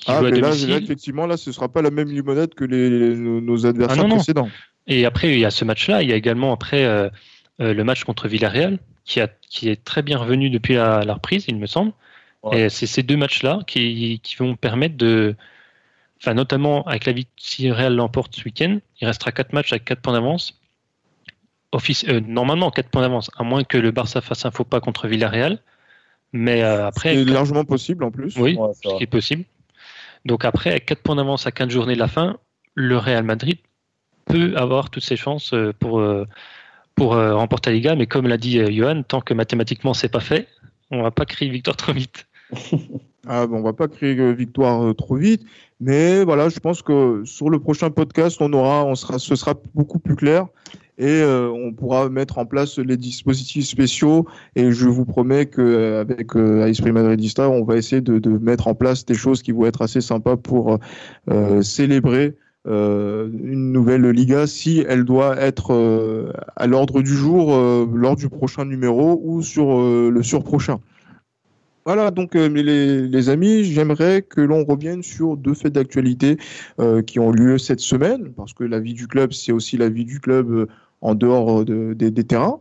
[0.07, 3.65] Ah, mais là, effectivement, là, ce ne sera pas la même limonade que les, nos,
[3.65, 4.49] adversaires ah, précédents.
[4.87, 6.03] Et après, il y a ce match-là.
[6.03, 7.09] Il y a également après euh,
[7.59, 11.45] euh, le match contre Villarreal, qui, a, qui est très bien revenu depuis la, reprise,
[11.47, 11.91] il me semble.
[12.51, 15.35] Et c'est ces deux matchs-là qui, qui, vont permettre de.
[16.21, 19.85] Enfin, notamment avec la vie, si Real l'emporte ce week-end, il restera 4 matchs avec
[19.85, 20.61] 4 points d'avance.
[21.75, 24.79] Office, euh, normalement, 4 points d'avance, à moins que le Barça fasse un faux pas
[24.79, 25.59] contre Villarreal.
[26.33, 27.15] Mais après.
[27.15, 28.35] C'est largement possible en plus.
[28.37, 29.45] Oui, ce qui est possible.
[30.25, 32.37] Donc après, à 4 points d'avance à 15 journées de la fin,
[32.73, 33.57] le Real Madrid
[34.25, 36.25] peut avoir toutes ses chances euh, pour, euh,
[36.95, 37.95] pour euh, remporter la Liga.
[37.95, 40.47] Mais comme l'a dit Johan, tant que mathématiquement c'est pas fait,
[40.91, 42.27] on va pas crier victoire trop vite.
[43.27, 45.45] ah, bon, on va pas crier victoire trop vite,
[45.79, 49.55] mais voilà, je pense que sur le prochain podcast, on aura, on sera, ce sera
[49.73, 50.47] beaucoup plus clair
[50.97, 54.25] et euh, on pourra mettre en place les dispositifs spéciaux.
[54.55, 58.75] Et je vous promets qu'avec euh, euh Esprit Madridista, on va essayer de, mettre en
[58.75, 60.79] place des choses qui vont être assez sympas pour
[61.29, 62.35] euh, célébrer
[62.67, 67.55] euh, une nouvelle Liga si elle doit être à l'ordre du jour
[67.93, 70.79] lors du prochain numéro ou sur le surprochain.
[71.85, 72.63] Voilà, donc les,
[73.07, 76.37] les, amis, j'aimerais que l'on revienne sur deux faits d'actualité
[77.05, 80.05] qui ont lieu cette semaine, parce que la vie du club, c'est aussi la vie
[80.05, 80.67] du club
[81.05, 82.59] en dehors des terrains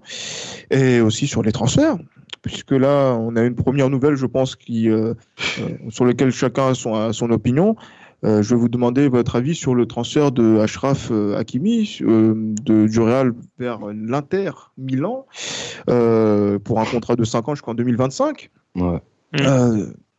[0.70, 1.96] et aussi sur les transferts
[2.44, 5.14] puisque là, on a une première nouvelle, je pense, qui, euh,
[5.60, 7.74] euh, sur laquelle chacun a son, opinion.
[8.22, 13.00] Euh, je vais vous demander votre avis sur le transfert de Ashraf Hakimi de, du
[13.00, 15.26] Real vers l'Inter Milan
[15.86, 18.50] pour un contrat de 5 ans jusqu'en 2025.
[18.76, 19.00] Ouais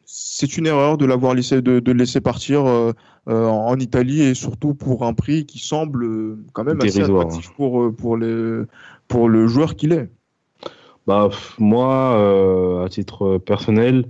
[0.07, 2.93] c'est une erreur de l'avoir laissé de, laisser partir
[3.27, 7.01] euh, euh, en Italie et surtout pour un prix qui semble euh, quand même assez
[7.01, 8.17] attractif pour pour
[9.07, 10.09] pour le joueur qu'il est.
[11.07, 14.05] Bah moi à titre personnel,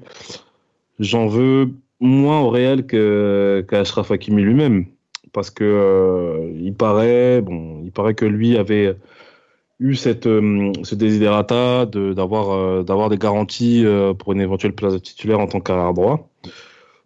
[1.00, 4.86] j'en veux moins au Real qu'à Ashraf Hakimi lui-même.
[5.34, 8.96] Parce que il paraît bon, il paraît que lui avait
[9.80, 14.94] eu cette, euh, ce desiderata d'avoir euh, d'avoir des garanties euh, pour une éventuelle place
[14.94, 16.30] de titulaire en tant qu'arrière droit,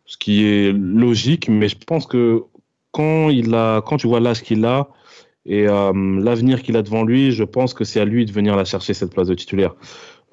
[0.10, 2.44] ce qui est logique, mais je pense que
[2.92, 4.90] quand il a quand tu vois l'âge qu'il a
[5.46, 8.66] et l'avenir qu'il a devant lui, je pense que c'est à lui de venir la
[8.66, 9.76] chercher cette place de titulaire.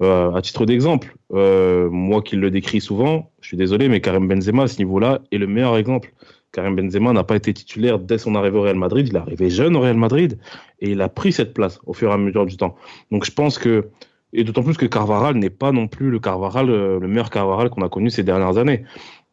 [0.01, 4.67] à titre d'exemple, moi qui le décris souvent, je suis désolé, mais Karim Benzema à
[4.67, 6.11] ce niveau-là est le meilleur exemple.
[6.51, 9.07] Karim Benzema n'a pas été titulaire dès son arrivée au Real Madrid.
[9.07, 10.39] Il est arrivé jeune au Real Madrid
[10.79, 12.75] et il a pris cette place au fur et à mesure du temps.
[13.11, 13.89] Donc je pense que,
[14.33, 17.69] et d'autant plus que Carvaral n'est pas non plus le Carvaral, euh, le meilleur Carvaral
[17.69, 18.83] qu'on a connu ces dernières années.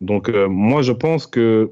[0.01, 1.71] Donc euh, moi je pense que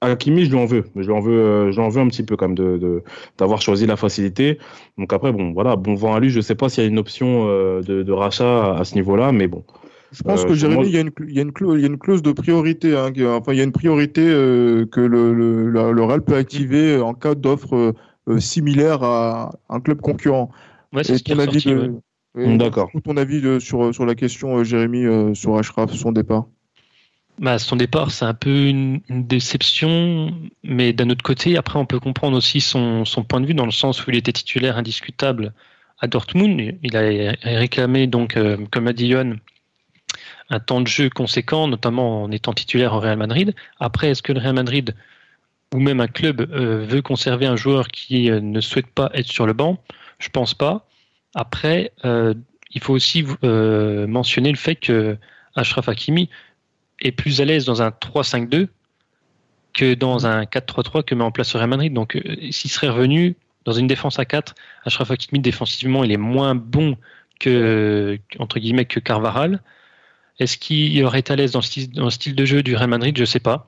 [0.00, 0.84] Hakimi, je lui en veux.
[0.96, 3.02] Je lui en veux, euh, je lui en veux un petit peu quand même de,
[3.38, 4.58] d'avoir choisi la facilité.
[4.98, 6.28] Donc après, bon, voilà, bon vent à lui.
[6.30, 9.32] Je ne sais pas s'il y a une option de, de, rachat à ce niveau-là,
[9.32, 9.64] mais bon,
[10.14, 11.82] je pense euh, que Jérémy, il y, a une, il, y a une clause, il
[11.82, 12.96] y a une clause de priorité.
[12.96, 17.00] Hein, enfin, il y a une priorité euh, que le, le, le, Real peut activer
[17.00, 17.94] en cas d'offre
[18.28, 20.50] euh, similaire à un club concurrent.
[20.92, 22.90] Ouais, c'est ce ton avis de, D'accord.
[23.04, 26.46] Ton avis sur, sur la question, Jérémy, sur Ashraf, son départ?
[27.38, 30.32] Bah, son départ, c'est un peu une, déception,
[30.62, 33.66] mais d'un autre côté, après, on peut comprendre aussi son, son, point de vue dans
[33.66, 35.52] le sens où il était titulaire indiscutable
[36.00, 36.78] à Dortmund.
[36.82, 38.38] Il a réclamé, donc,
[38.70, 39.34] comme a dit Johan,
[40.50, 43.54] un temps de jeu conséquent, notamment en étant titulaire au Real Madrid.
[43.80, 44.94] Après, est-ce que le Real Madrid
[45.74, 49.26] ou même un club euh, veut conserver un joueur qui euh, ne souhaite pas être
[49.26, 49.82] sur le banc?
[50.18, 50.86] Je pense pas.
[51.34, 52.34] Après, euh,
[52.70, 55.16] il faut aussi mentionner le fait que
[55.54, 56.28] Ashraf Hakimi
[57.00, 58.68] est plus à l'aise dans un 3-5-2
[59.72, 61.92] que dans un 4-3-3 que met en place le Real Madrid.
[61.92, 62.20] Donc,
[62.50, 66.96] s'il serait revenu dans une défense à 4, Ashraf Hakimi défensivement, il est moins bon
[67.40, 69.60] que entre guillemets que Carvaral.
[70.38, 73.16] Est-ce qu'il aurait été à l'aise dans, le style de jeu du Real Madrid?
[73.16, 73.66] Je ne sais pas.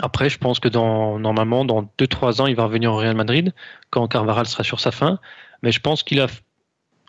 [0.00, 3.54] Après, je pense que normalement, dans 2-3 ans, il va revenir au Real Madrid
[3.90, 5.18] quand Carvaral sera sur sa fin.
[5.62, 6.26] Mais je pense qu'il a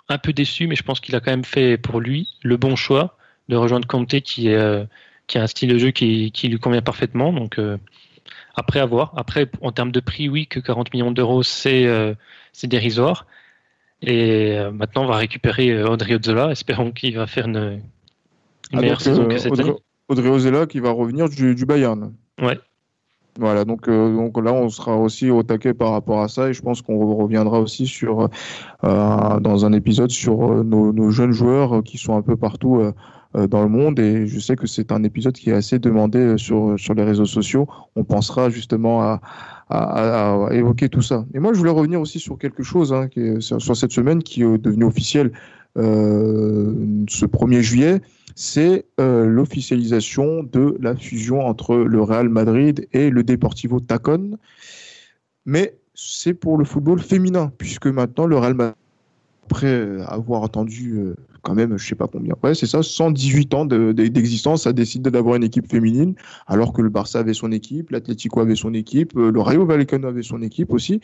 [0.09, 2.77] un peu déçu, mais je pense qu'il a quand même fait pour lui le bon
[2.77, 3.17] choix
[3.49, 4.85] de rejoindre Conte qui, est, euh,
[5.27, 7.33] qui a un style de jeu qui, lui convient parfaitement.
[7.33, 7.77] Donc, euh,
[8.55, 9.13] après, à voir.
[9.17, 12.13] Après, en termes de prix, oui, que 40 millions d'euros, c'est euh,
[12.63, 13.27] dérisoire.
[14.01, 16.51] Et maintenant, on va récupérer Audrey Ozzola.
[16.51, 17.81] Espérons qu'il va faire une,
[18.73, 19.73] ah, euh,
[20.09, 22.13] Audrey, Ozela qui va revenir du, Bayern.
[22.41, 22.57] Ouais.
[23.39, 26.53] Voilà, donc, euh, donc là, on sera aussi au taquet par rapport à ça et
[26.53, 28.29] je pense qu'on reviendra aussi sur,
[28.83, 32.81] euh, dans un épisode sur nos, jeunes joueurs qui sont un peu partout
[33.33, 36.79] dans le monde et je sais que c'est un épisode qui est assez demandé sur,
[36.79, 37.67] sur les réseaux sociaux.
[37.95, 39.21] On pensera justement à,
[39.69, 41.25] à, évoquer tout ça.
[41.33, 43.09] Et moi, je voulais revenir aussi sur quelque chose hein,
[43.39, 45.31] sur, cette semaine qui est devenu officiel
[45.77, 46.73] euh,
[47.07, 48.01] ce 1er juillet,
[48.35, 54.37] c'est euh, l'officialisation de la fusion entre le Real Madrid et le Deportivo Tacon.
[55.45, 58.75] Mais c'est pour le football féminin, puisque maintenant le Real Madrid,
[59.45, 61.15] après avoir entendu euh,
[61.47, 65.35] quand même, je sais pas combien, ouais, c'est ça, 118 ans d'existence, a décidé d'avoir
[65.37, 66.13] une équipe féminine,
[66.45, 70.23] alors que le Barça avait son équipe, l'Atlético avait son équipe, le Rayo Vallecano avait
[70.23, 70.99] son équipe aussi.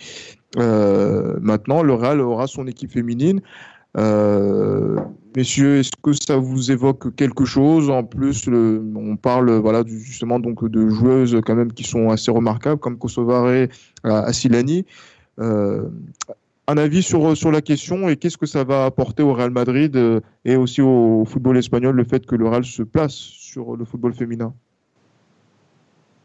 [0.57, 3.41] maintenant, le Real aura son équipe féminine
[3.95, 4.99] euh,
[5.35, 7.89] messieurs, est-ce que ça vous évoque quelque chose?
[7.89, 12.79] En plus, on parle voilà justement donc de joueuses quand même qui sont assez remarquables
[12.79, 13.67] comme Kosovare,
[14.03, 14.85] Asilani.
[15.39, 15.89] Euh,
[16.67, 19.95] un avis sur sur la question et qu'est-ce que ça va apporter au Real Madrid
[19.95, 23.85] euh, et aussi au football espagnol le fait que le Real se place sur le
[23.85, 24.53] football féminin?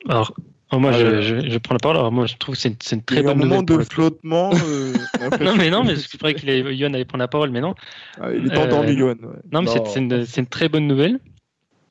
[0.08, 0.32] Alors,
[0.70, 1.96] Oh, moi, je, je, je, prends la parole.
[1.96, 3.48] Alors, moi, je trouve que c'est une, très bonne nouvelle.
[3.48, 4.50] Il y a un moment de flottement.
[4.52, 4.92] Euh,
[5.40, 7.74] non, mais non, mais c'est vrai que Yohan allait prendre la parole, mais non.
[8.20, 9.14] Ah, il est endormi, euh, Yohan.
[9.50, 11.20] Non, mais c'est une, une, très bonne nouvelle.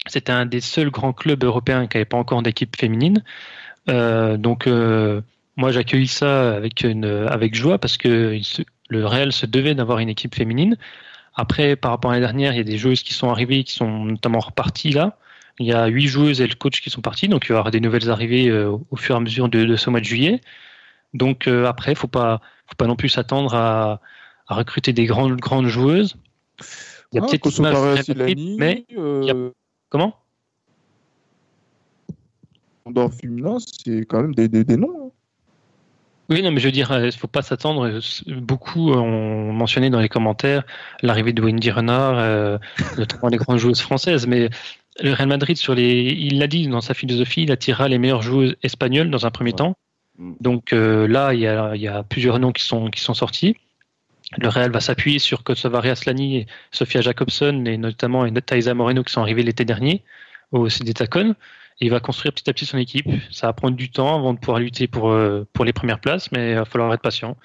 [0.06, 3.24] C'était un des seuls grands clubs européens qui n'avait pas encore d'équipe féminine.
[3.90, 5.22] Euh, donc, euh,
[5.58, 8.40] moi, j'accueille ça avec, une, avec joie parce que
[8.90, 10.78] le Real se devait d'avoir une équipe féminine.
[11.36, 13.74] Après, par rapport à l'année dernière, il y a des joueuses qui sont arrivées, qui
[13.74, 15.18] sont notamment reparties là.
[15.60, 17.72] Il y a huit joueuses et le coach qui sont partis, donc il y aura
[17.72, 20.42] des nouvelles arrivées euh, au fur et à mesure de, ce mois de juillet.
[21.14, 24.02] Donc euh, après, faut pas, faut pas non plus s'attendre à,
[24.48, 26.16] recruter des grandes, grandes joueuses.
[27.12, 27.44] Il y a ah, peut-être
[28.58, 29.52] mais euh,
[29.90, 30.16] comment?
[32.86, 35.12] Dans féminin, c'est quand même des, des, noms.
[36.30, 38.00] Oui, non, mais je veux dire, il ne faut pas s'attendre.
[38.28, 40.64] Beaucoup ont mentionné dans les commentaires
[41.02, 42.60] l'arrivée de Wendy Renard,
[42.98, 44.50] notamment les grandes joueuses françaises, mais
[45.02, 48.22] le Real Madrid, sur les, il l'a dit dans sa philosophie, il attirera les meilleures
[48.22, 49.76] joueuses espagnoles dans un premier temps.
[50.18, 50.34] Mm.
[50.42, 53.14] Donc euh, là, il y, a, il y, a, plusieurs noms qui sont, qui sont
[53.14, 53.56] sortis.
[54.38, 59.04] Le Real va s'appuyer sur Kosovari Aslani et Sofia Jacobson, et notamment et Thaisa Moreno
[59.04, 60.04] qui sont arrivés l'été dernier
[60.52, 61.36] au CD Tacon.
[61.80, 63.08] Il va construire petit à petit son équipe.
[63.32, 66.32] Ça va prendre du temps avant de pouvoir lutter pour, euh, pour les premières places,
[66.32, 67.38] mais il va falloir être patient.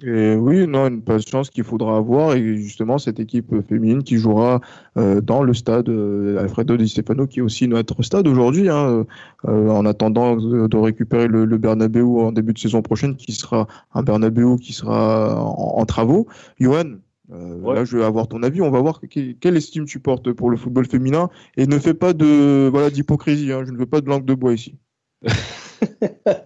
[0.00, 4.60] Et oui, non, une patience qu'il faudra avoir et justement cette équipe féminine qui jouera
[4.96, 9.04] euh, dans le stade euh, Alfredo Di Stefano qui est aussi notre stade aujourd'hui hein,
[9.42, 14.04] en attendant de, récupérer le, le, Bernabeu en début de saison prochaine qui sera un
[14.04, 16.28] Bernabeu qui sera en, travaux.
[16.60, 16.98] Johan,
[17.30, 20.56] là je vais avoir ton avis, on va voir quelle estime tu portes pour le
[20.56, 24.08] football féminin et ne fais pas de voilà d'hypocrisie, hein, je ne veux pas de
[24.08, 24.76] langue de bois ici.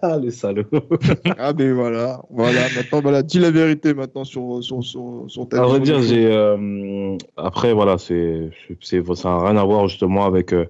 [0.01, 0.63] Ah, les salauds.
[1.37, 2.61] ah, mais voilà, voilà.
[2.75, 5.63] Maintenant, voilà, dis la vérité maintenant sur, sur, sur, sur ta.
[5.63, 6.27] À vrai dire, j'ai.
[6.27, 8.49] Euh, après, voilà, c'est,
[8.81, 10.65] c'est, ça n'a rien à voir justement avec euh,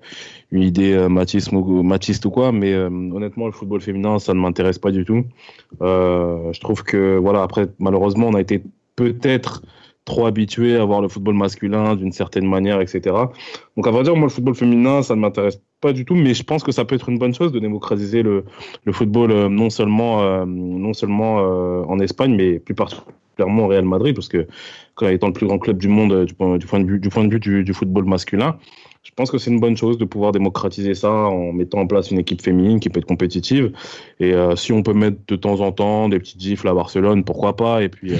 [0.52, 1.52] une idée euh, machiste,
[2.26, 5.24] ou quoi, mais honnêtement, le football féminin, ça ne m'intéresse pas du tout.
[5.82, 8.64] je trouve que, voilà, après, malheureusement, on a été
[8.96, 9.64] peut-être
[10.06, 13.16] trop habitué à voir le football masculin d'une certaine manière, etc.
[13.78, 16.34] Donc à vrai dire, moi, le football féminin, ça ne m'intéresse pas du tout, mais
[16.34, 18.46] je pense que ça peut être une bonne chose de démocratiser le,
[18.84, 23.68] le football euh, non seulement, euh, non seulement euh, en Espagne, mais plus particulièrement au
[23.68, 24.48] Real Madrid, parce que
[25.02, 28.06] étant le plus grand club du monde du point, du point de vue, du, football
[28.06, 28.58] masculin,
[29.04, 32.12] je pense que c'est une bonne chose de pouvoir démocratiser ça en mettant en place
[32.12, 33.74] une équipe féminine qui peut être compétitive.
[34.20, 37.58] Et si on peut mettre de temps en temps des petites gifles à Barcelone, pourquoi
[37.58, 38.14] pas Et puis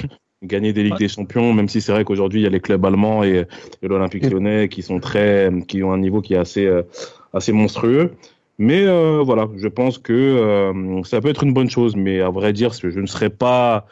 [0.44, 2.84] gagner des Ligues des Champions, même si c'est vrai qu'aujourd'hui il y a les clubs
[2.84, 3.46] allemands et,
[3.82, 6.82] l'Olympique Lyonnais qui sont très, qui ont un niveau qui est assez, euh,
[7.32, 8.12] assez monstrueux.
[8.58, 12.30] Mais euh, voilà, je pense que euh, ça peut être une bonne chose, mais à
[12.30, 13.86] vrai dire, je ne serais pas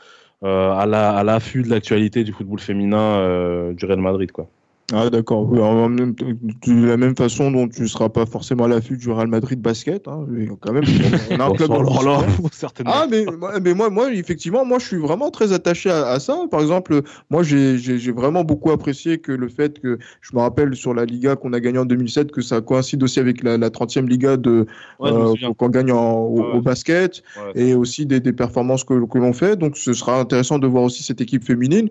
[0.44, 4.48] à l'affût de l'actualité du football féminin du Real Madrid, quoi.
[4.94, 9.10] Ah d'accord, de la même façon dont tu ne seras pas forcément à l'affût du
[9.10, 10.26] Real Madrid basket, hein,
[10.60, 10.84] quand même,
[11.30, 11.70] on a un club
[12.52, 12.92] certainement.
[12.94, 13.24] Ah mais,
[13.62, 16.36] mais moi, moi, effectivement, moi je suis vraiment très attaché à, ça.
[16.50, 20.92] Par exemple, moi j'ai vraiment beaucoup apprécié que le fait que, je me rappelle sur
[20.92, 24.36] la Liga qu'on a gagné en 2007, que ça coïncide aussi avec la, 30e Liga
[24.36, 24.66] de
[25.00, 27.22] euh, qu'on gagne au, basket
[27.54, 29.56] et aussi des, des performances que, que l'on fait.
[29.56, 31.88] Donc ce sera intéressant de voir aussi cette équipe féminine.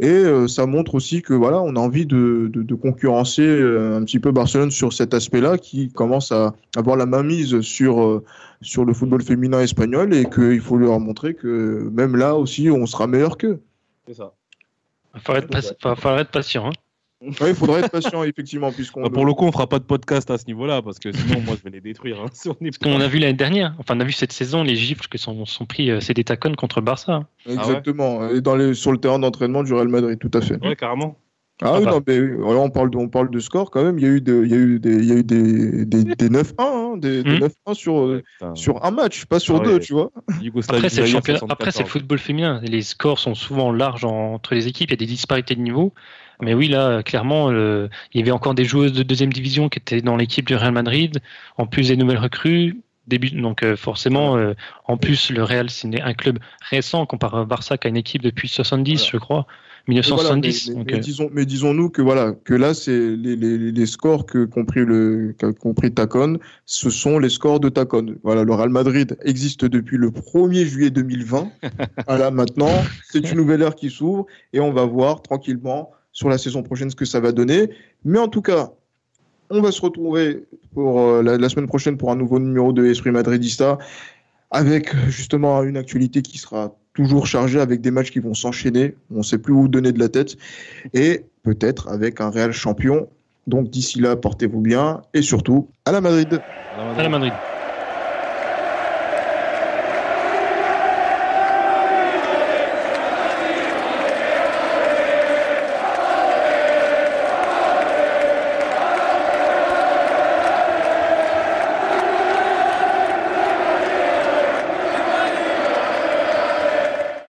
[0.00, 3.96] Et euh, ça montre aussi que voilà, on a envie de, de, de concurrencer euh,
[3.96, 8.24] un petit peu Barcelone sur cet aspect-là, qui commence à avoir la mainmise sur euh,
[8.60, 12.86] sur le football féminin espagnol et qu'il faut leur montrer que même là aussi, on
[12.86, 13.60] sera meilleur qu'eux.
[14.06, 14.34] C'est ça.
[15.14, 16.68] Il faudrait être, être patient.
[16.68, 16.72] Hein.
[17.20, 18.70] Oui, il faudrait être patient, effectivement.
[18.70, 21.10] puisqu'on bah, pour le coup, on fera pas de podcast à ce niveau-là, parce que
[21.10, 22.20] sinon, moi, je vais les détruire.
[22.20, 22.26] Hein,
[22.60, 25.18] parce qu'on a vu l'année dernière, enfin, on a vu cette saison, les gifles que
[25.18, 27.26] sont, sont pris, euh, c'est des tacons contre Barça.
[27.46, 30.64] Exactement, et dans les, sur le terrain d'entraînement du Real Madrid, tout à fait.
[30.64, 31.18] Ouais, carrément.
[31.60, 33.98] Ah oui, non, mais on parle, de, on parle de score quand même.
[33.98, 35.84] Il y a eu, de, il y a eu des, il y a eu des,
[35.84, 37.74] des, des 9-1, hein, des, des 9-1 hmm.
[37.74, 38.20] sur,
[38.54, 40.12] sur un match, pas sur ah deux, tu vois.
[40.68, 42.60] Après, c'est le, Après, c'est le football féminin.
[42.62, 44.90] Les scores sont souvent larges entre les équipes.
[44.90, 45.92] Il y a des disparités de niveau.
[46.40, 50.02] Mais oui, là, clairement, il y avait encore des joueuses de deuxième division qui étaient
[50.02, 51.18] dans l'équipe du Real Madrid.
[51.56, 52.76] En plus des nouvelles recrues.
[53.08, 54.52] Début, donc euh, forcément, euh,
[54.84, 58.20] en plus, le Real, c'est un club récent comparé à Barça, qui a une équipe
[58.20, 59.46] depuis 70, je crois.
[59.88, 60.70] 1970.
[60.70, 64.44] mais, euh, disons, mais disons-nous que voilà, que là, c'est les, les, les, scores que
[64.44, 68.16] compris le qu'a compris Tacon, ce sont les scores de Tacon.
[68.22, 71.50] Voilà, le Real Madrid existe depuis le 1er juillet 2020.
[72.06, 72.70] voilà, maintenant,
[73.10, 76.90] c'est une nouvelle ère qui s'ouvre et on va voir tranquillement sur la saison prochaine
[76.90, 77.70] ce que ça va donner.
[78.04, 78.72] Mais en tout cas,
[79.50, 83.10] on va se retrouver pour euh, la, semaine prochaine pour un nouveau numéro de Esprit
[83.10, 83.78] Madridista
[84.50, 88.96] avec justement une actualité qui sera toujours chargée avec des matchs qui vont s'enchaîner.
[89.14, 90.36] On ne sait plus où donner de la tête
[90.94, 93.08] et peut-être avec un réel champion.
[93.46, 96.42] Donc d'ici là, portez-vous bien et surtout à la Madrid.
[96.76, 97.32] À la Madrid.